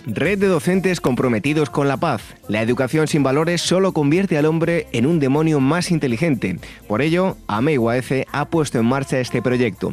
Red 0.04 0.38
de 0.38 0.48
docentes 0.48 1.00
comprometidos 1.00 1.70
con 1.70 1.86
la 1.86 1.96
paz. 1.96 2.22
La 2.48 2.60
educación 2.60 3.06
sin 3.06 3.22
valores 3.22 3.62
solo 3.62 3.92
convierte 3.92 4.36
al 4.36 4.46
hombre 4.46 4.88
en 4.92 5.06
un 5.06 5.20
demonio 5.20 5.60
más 5.60 5.90
inteligente. 5.90 6.58
Por 6.86 7.00
ello, 7.00 7.36
AMEIUAECE 7.46 8.26
ha 8.32 8.46
puesto 8.46 8.78
en 8.78 8.86
marcha 8.86 9.20
este 9.20 9.40
proyecto. 9.40 9.92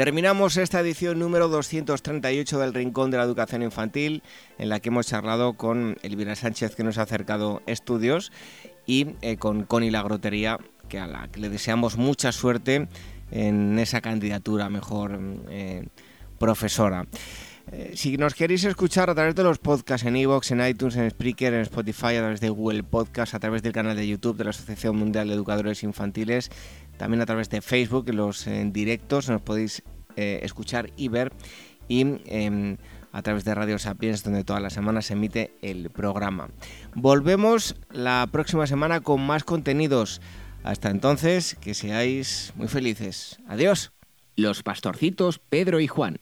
Terminamos 0.00 0.56
esta 0.56 0.80
edición 0.80 1.18
número 1.18 1.48
238 1.48 2.58
del 2.58 2.72
Rincón 2.72 3.10
de 3.10 3.18
la 3.18 3.24
Educación 3.24 3.62
Infantil, 3.62 4.22
en 4.56 4.70
la 4.70 4.80
que 4.80 4.88
hemos 4.88 5.06
charlado 5.08 5.58
con 5.58 5.98
Elvira 6.02 6.34
Sánchez, 6.36 6.74
que 6.74 6.82
nos 6.82 6.96
ha 6.96 7.02
acercado 7.02 7.60
estudios, 7.66 8.32
y 8.86 9.08
eh, 9.20 9.36
con 9.36 9.64
Connie 9.64 9.90
Lagrotería, 9.90 10.58
que 10.88 10.98
a 10.98 11.06
la 11.06 11.28
que 11.28 11.40
le 11.40 11.50
deseamos 11.50 11.98
mucha 11.98 12.32
suerte 12.32 12.88
en 13.30 13.78
esa 13.78 14.00
candidatura 14.00 14.70
mejor 14.70 15.20
eh, 15.50 15.86
profesora. 16.38 17.06
Eh, 17.72 17.92
si 17.94 18.16
nos 18.16 18.34
queréis 18.34 18.64
escuchar 18.64 19.10
a 19.10 19.14
través 19.14 19.34
de 19.36 19.44
los 19.44 19.58
podcasts 19.58 20.04
en 20.06 20.16
iVoox, 20.16 20.50
en 20.50 20.66
iTunes, 20.66 20.96
en 20.96 21.08
Spreaker, 21.08 21.54
en 21.54 21.60
Spotify, 21.60 22.16
a 22.16 22.20
través 22.20 22.40
de 22.40 22.48
Google 22.48 22.82
Podcast, 22.82 23.34
a 23.34 23.38
través 23.38 23.62
del 23.62 23.72
canal 23.72 23.96
de 23.96 24.08
YouTube 24.08 24.36
de 24.36 24.44
la 24.44 24.50
Asociación 24.50 24.96
Mundial 24.96 25.28
de 25.28 25.34
Educadores 25.34 25.84
Infantiles, 25.84 26.50
también 26.96 27.20
a 27.20 27.26
través 27.26 27.48
de 27.48 27.60
Facebook, 27.60 28.12
los 28.12 28.46
directos 28.72 29.28
nos 29.28 29.40
podéis 29.40 29.82
eh, 30.16 30.40
escuchar 30.42 30.90
y 30.96 31.08
ver 31.08 31.32
y 31.86 32.20
em, 32.26 32.76
a 33.12 33.22
través 33.22 33.44
de 33.44 33.54
Radio 33.54 33.78
Sapiens 33.78 34.22
donde 34.24 34.44
todas 34.44 34.60
las 34.60 34.72
semanas 34.72 35.06
se 35.06 35.12
emite 35.12 35.54
el 35.62 35.90
programa. 35.90 36.48
Volvemos 36.94 37.76
la 37.92 38.28
próxima 38.30 38.66
semana 38.66 39.00
con 39.00 39.20
más 39.20 39.44
contenidos. 39.44 40.20
Hasta 40.62 40.90
entonces, 40.90 41.56
que 41.60 41.74
seáis 41.74 42.52
muy 42.56 42.68
felices. 42.68 43.38
Adiós. 43.46 43.92
Los 44.36 44.62
pastorcitos 44.62 45.38
Pedro 45.38 45.80
y 45.80 45.86
Juan. 45.86 46.18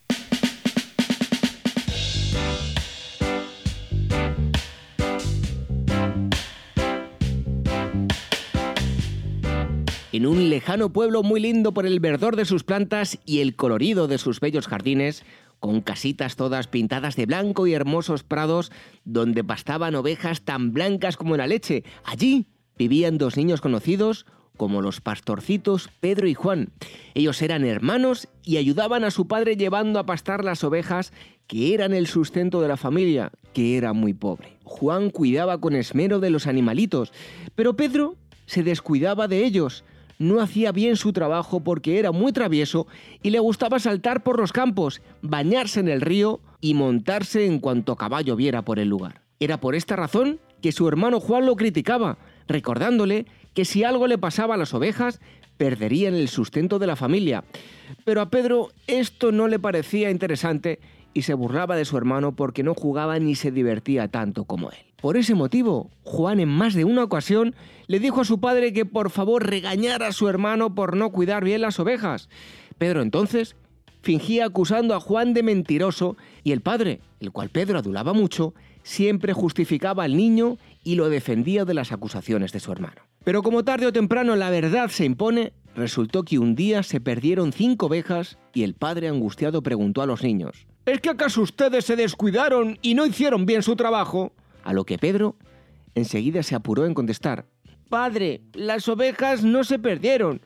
En 10.18 10.26
un 10.26 10.50
lejano 10.50 10.92
pueblo 10.92 11.22
muy 11.22 11.38
lindo 11.38 11.72
por 11.72 11.86
el 11.86 12.00
verdor 12.00 12.34
de 12.34 12.44
sus 12.44 12.64
plantas 12.64 13.20
y 13.24 13.38
el 13.38 13.54
colorido 13.54 14.08
de 14.08 14.18
sus 14.18 14.40
bellos 14.40 14.66
jardines, 14.66 15.22
con 15.60 15.80
casitas 15.80 16.34
todas 16.34 16.66
pintadas 16.66 17.14
de 17.14 17.24
blanco 17.24 17.68
y 17.68 17.74
hermosos 17.74 18.24
prados 18.24 18.72
donde 19.04 19.44
pastaban 19.44 19.94
ovejas 19.94 20.42
tan 20.42 20.72
blancas 20.72 21.16
como 21.16 21.36
la 21.36 21.46
leche, 21.46 21.84
allí 22.02 22.48
vivían 22.76 23.16
dos 23.16 23.36
niños 23.36 23.60
conocidos 23.60 24.26
como 24.56 24.82
los 24.82 25.00
pastorcitos 25.00 25.88
Pedro 26.00 26.26
y 26.26 26.34
Juan. 26.34 26.70
Ellos 27.14 27.40
eran 27.40 27.64
hermanos 27.64 28.26
y 28.42 28.56
ayudaban 28.56 29.04
a 29.04 29.12
su 29.12 29.28
padre 29.28 29.56
llevando 29.56 30.00
a 30.00 30.06
pastar 30.06 30.44
las 30.44 30.64
ovejas 30.64 31.12
que 31.46 31.74
eran 31.74 31.94
el 31.94 32.08
sustento 32.08 32.60
de 32.60 32.66
la 32.66 32.76
familia, 32.76 33.30
que 33.52 33.76
era 33.76 33.92
muy 33.92 34.14
pobre. 34.14 34.58
Juan 34.64 35.10
cuidaba 35.10 35.60
con 35.60 35.76
esmero 35.76 36.18
de 36.18 36.30
los 36.30 36.48
animalitos, 36.48 37.12
pero 37.54 37.76
Pedro 37.76 38.16
se 38.46 38.64
descuidaba 38.64 39.28
de 39.28 39.44
ellos 39.44 39.84
no 40.18 40.40
hacía 40.40 40.72
bien 40.72 40.96
su 40.96 41.12
trabajo 41.12 41.60
porque 41.60 41.98
era 41.98 42.12
muy 42.12 42.32
travieso 42.32 42.86
y 43.22 43.30
le 43.30 43.38
gustaba 43.38 43.78
saltar 43.78 44.22
por 44.22 44.38
los 44.38 44.52
campos, 44.52 45.00
bañarse 45.22 45.80
en 45.80 45.88
el 45.88 46.00
río 46.00 46.40
y 46.60 46.74
montarse 46.74 47.46
en 47.46 47.60
cuanto 47.60 47.96
caballo 47.96 48.36
viera 48.36 48.62
por 48.62 48.78
el 48.78 48.88
lugar. 48.88 49.22
Era 49.40 49.60
por 49.60 49.74
esta 49.74 49.96
razón 49.96 50.40
que 50.60 50.72
su 50.72 50.88
hermano 50.88 51.20
Juan 51.20 51.46
lo 51.46 51.56
criticaba, 51.56 52.18
recordándole 52.48 53.26
que 53.54 53.64
si 53.64 53.84
algo 53.84 54.06
le 54.06 54.18
pasaba 54.18 54.54
a 54.54 54.58
las 54.58 54.74
ovejas, 54.74 55.20
perderían 55.56 56.14
el 56.14 56.28
sustento 56.28 56.78
de 56.78 56.86
la 56.86 56.96
familia. 56.96 57.44
Pero 58.04 58.20
a 58.20 58.30
Pedro 58.30 58.70
esto 58.86 59.32
no 59.32 59.48
le 59.48 59.58
parecía 59.58 60.10
interesante 60.10 60.80
y 61.14 61.22
se 61.22 61.34
burlaba 61.34 61.76
de 61.76 61.84
su 61.84 61.96
hermano 61.96 62.34
porque 62.34 62.62
no 62.62 62.74
jugaba 62.74 63.18
ni 63.18 63.34
se 63.34 63.50
divertía 63.50 64.08
tanto 64.08 64.44
como 64.44 64.70
él. 64.70 64.87
Por 65.00 65.16
ese 65.16 65.36
motivo, 65.36 65.90
Juan 66.02 66.40
en 66.40 66.48
más 66.48 66.74
de 66.74 66.84
una 66.84 67.04
ocasión 67.04 67.54
le 67.86 68.00
dijo 68.00 68.20
a 68.20 68.24
su 68.24 68.40
padre 68.40 68.72
que 68.72 68.84
por 68.84 69.10
favor 69.10 69.46
regañara 69.46 70.08
a 70.08 70.12
su 70.12 70.28
hermano 70.28 70.74
por 70.74 70.96
no 70.96 71.10
cuidar 71.10 71.44
bien 71.44 71.60
las 71.60 71.78
ovejas. 71.78 72.28
Pedro 72.78 73.02
entonces 73.02 73.54
fingía 74.02 74.46
acusando 74.46 74.96
a 74.96 75.00
Juan 75.00 75.34
de 75.34 75.44
mentiroso 75.44 76.16
y 76.42 76.50
el 76.50 76.62
padre, 76.62 77.00
el 77.20 77.30
cual 77.30 77.48
Pedro 77.48 77.78
adulaba 77.78 78.12
mucho, 78.12 78.54
siempre 78.82 79.32
justificaba 79.32 80.02
al 80.02 80.16
niño 80.16 80.58
y 80.82 80.96
lo 80.96 81.08
defendía 81.08 81.64
de 81.64 81.74
las 81.74 81.92
acusaciones 81.92 82.50
de 82.50 82.58
su 82.58 82.72
hermano. 82.72 83.02
Pero 83.22 83.44
como 83.44 83.64
tarde 83.64 83.86
o 83.86 83.92
temprano 83.92 84.34
la 84.34 84.50
verdad 84.50 84.88
se 84.88 85.04
impone, 85.04 85.52
resultó 85.76 86.24
que 86.24 86.40
un 86.40 86.56
día 86.56 86.82
se 86.82 87.00
perdieron 87.00 87.52
cinco 87.52 87.86
ovejas 87.86 88.36
y 88.52 88.64
el 88.64 88.74
padre 88.74 89.06
angustiado 89.06 89.62
preguntó 89.62 90.02
a 90.02 90.06
los 90.06 90.24
niños, 90.24 90.66
¿Es 90.86 91.00
que 91.00 91.10
acaso 91.10 91.42
ustedes 91.42 91.84
se 91.84 91.94
descuidaron 91.94 92.78
y 92.82 92.94
no 92.94 93.04
hicieron 93.04 93.44
bien 93.44 93.62
su 93.62 93.76
trabajo? 93.76 94.32
A 94.68 94.74
lo 94.74 94.84
que 94.84 94.98
Pedro 94.98 95.34
enseguida 95.94 96.42
se 96.42 96.54
apuró 96.54 96.84
en 96.84 96.92
contestar. 96.92 97.46
Padre, 97.88 98.42
las 98.52 98.86
ovejas 98.86 99.42
no 99.42 99.64
se 99.64 99.78
perdieron. 99.78 100.42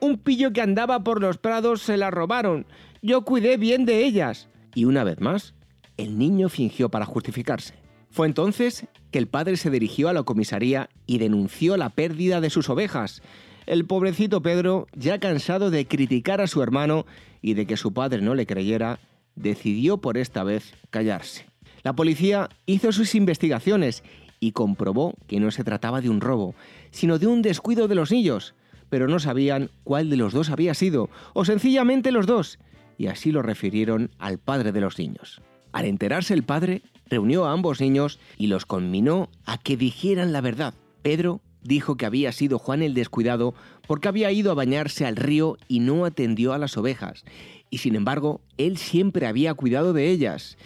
Un 0.00 0.16
pillo 0.16 0.54
que 0.54 0.62
andaba 0.62 1.04
por 1.04 1.20
los 1.20 1.36
prados 1.36 1.82
se 1.82 1.98
las 1.98 2.10
robaron. 2.10 2.64
Yo 3.02 3.26
cuidé 3.26 3.58
bien 3.58 3.84
de 3.84 4.06
ellas. 4.06 4.48
Y 4.74 4.86
una 4.86 5.04
vez 5.04 5.20
más, 5.20 5.52
el 5.98 6.16
niño 6.16 6.48
fingió 6.48 6.88
para 6.88 7.04
justificarse. 7.04 7.74
Fue 8.08 8.26
entonces 8.26 8.86
que 9.10 9.18
el 9.18 9.28
padre 9.28 9.58
se 9.58 9.68
dirigió 9.68 10.08
a 10.08 10.14
la 10.14 10.22
comisaría 10.22 10.88
y 11.04 11.18
denunció 11.18 11.76
la 11.76 11.90
pérdida 11.90 12.40
de 12.40 12.48
sus 12.48 12.70
ovejas. 12.70 13.20
El 13.66 13.84
pobrecito 13.84 14.40
Pedro, 14.40 14.86
ya 14.96 15.20
cansado 15.20 15.70
de 15.70 15.86
criticar 15.86 16.40
a 16.40 16.46
su 16.46 16.62
hermano 16.62 17.04
y 17.42 17.52
de 17.52 17.66
que 17.66 17.76
su 17.76 17.92
padre 17.92 18.22
no 18.22 18.34
le 18.34 18.46
creyera, 18.46 19.00
decidió 19.34 19.98
por 19.98 20.16
esta 20.16 20.44
vez 20.44 20.72
callarse. 20.88 21.44
La 21.86 21.94
policía 21.94 22.48
hizo 22.66 22.90
sus 22.90 23.14
investigaciones 23.14 24.02
y 24.40 24.50
comprobó 24.50 25.14
que 25.28 25.38
no 25.38 25.52
se 25.52 25.62
trataba 25.62 26.00
de 26.00 26.10
un 26.10 26.20
robo, 26.20 26.56
sino 26.90 27.20
de 27.20 27.28
un 27.28 27.42
descuido 27.42 27.86
de 27.86 27.94
los 27.94 28.10
niños, 28.10 28.56
pero 28.90 29.06
no 29.06 29.20
sabían 29.20 29.70
cuál 29.84 30.10
de 30.10 30.16
los 30.16 30.32
dos 30.32 30.50
había 30.50 30.74
sido, 30.74 31.10
o 31.32 31.44
sencillamente 31.44 32.10
los 32.10 32.26
dos, 32.26 32.58
y 32.98 33.06
así 33.06 33.30
lo 33.30 33.40
refirieron 33.40 34.10
al 34.18 34.38
padre 34.38 34.72
de 34.72 34.80
los 34.80 34.98
niños. 34.98 35.40
Al 35.70 35.84
enterarse 35.84 36.34
el 36.34 36.42
padre, 36.42 36.82
reunió 37.08 37.46
a 37.46 37.52
ambos 37.52 37.80
niños 37.80 38.18
y 38.36 38.48
los 38.48 38.66
conminó 38.66 39.28
a 39.44 39.56
que 39.56 39.76
dijeran 39.76 40.32
la 40.32 40.40
verdad. 40.40 40.74
Pedro 41.02 41.40
dijo 41.62 41.96
que 41.96 42.06
había 42.06 42.32
sido 42.32 42.58
Juan 42.58 42.82
el 42.82 42.94
descuidado 42.94 43.54
porque 43.86 44.08
había 44.08 44.32
ido 44.32 44.50
a 44.50 44.54
bañarse 44.54 45.06
al 45.06 45.14
río 45.14 45.56
y 45.68 45.78
no 45.78 46.04
atendió 46.04 46.52
a 46.52 46.58
las 46.58 46.76
ovejas, 46.76 47.24
y 47.70 47.78
sin 47.78 47.94
embargo, 47.94 48.40
él 48.56 48.76
siempre 48.76 49.26
había 49.26 49.54
cuidado 49.54 49.92
de 49.92 50.10
ellas. 50.10 50.56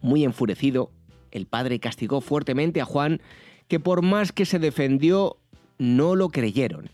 Muy 0.00 0.24
enfurecido, 0.24 0.90
el 1.30 1.46
padre 1.46 1.80
castigó 1.80 2.20
fuertemente 2.20 2.80
a 2.80 2.84
Juan, 2.84 3.20
que 3.68 3.80
por 3.80 4.02
más 4.02 4.32
que 4.32 4.46
se 4.46 4.58
defendió, 4.58 5.36
no 5.78 6.14
lo 6.14 6.28
creyeron. 6.30 6.90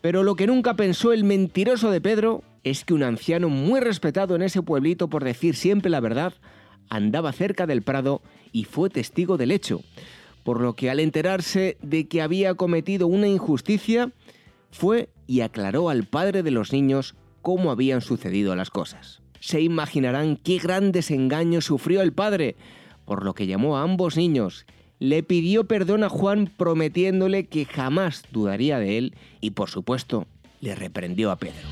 Pero 0.00 0.22
lo 0.22 0.36
que 0.36 0.46
nunca 0.46 0.74
pensó 0.74 1.12
el 1.12 1.24
mentiroso 1.24 1.90
de 1.90 2.00
Pedro 2.00 2.42
es 2.64 2.84
que 2.84 2.94
un 2.94 3.02
anciano 3.02 3.48
muy 3.48 3.80
respetado 3.80 4.36
en 4.36 4.42
ese 4.42 4.62
pueblito 4.62 5.08
por 5.08 5.24
decir 5.24 5.56
siempre 5.56 5.90
la 5.90 6.00
verdad, 6.00 6.34
andaba 6.88 7.32
cerca 7.32 7.66
del 7.66 7.82
prado 7.82 8.22
y 8.52 8.64
fue 8.64 8.90
testigo 8.90 9.36
del 9.36 9.50
hecho, 9.50 9.82
por 10.44 10.60
lo 10.60 10.74
que 10.74 10.90
al 10.90 11.00
enterarse 11.00 11.76
de 11.82 12.06
que 12.08 12.22
había 12.22 12.54
cometido 12.54 13.06
una 13.06 13.28
injusticia, 13.28 14.12
fue 14.70 15.08
y 15.26 15.40
aclaró 15.40 15.88
al 15.88 16.04
padre 16.04 16.42
de 16.42 16.50
los 16.50 16.72
niños 16.72 17.14
cómo 17.42 17.70
habían 17.70 18.00
sucedido 18.00 18.54
las 18.54 18.70
cosas 18.70 19.22
se 19.40 19.60
imaginarán 19.60 20.36
qué 20.36 20.58
gran 20.58 20.92
desengaño 20.92 21.60
sufrió 21.60 22.02
el 22.02 22.12
padre, 22.12 22.56
por 23.04 23.24
lo 23.24 23.34
que 23.34 23.46
llamó 23.46 23.76
a 23.76 23.82
ambos 23.82 24.16
niños, 24.16 24.66
le 24.98 25.22
pidió 25.22 25.64
perdón 25.64 26.04
a 26.04 26.08
Juan 26.08 26.50
prometiéndole 26.56 27.46
que 27.46 27.64
jamás 27.64 28.24
dudaría 28.32 28.78
de 28.78 28.98
él 28.98 29.14
y 29.40 29.50
por 29.50 29.70
supuesto 29.70 30.26
le 30.60 30.74
reprendió 30.74 31.30
a 31.30 31.36
Pedro. 31.36 31.68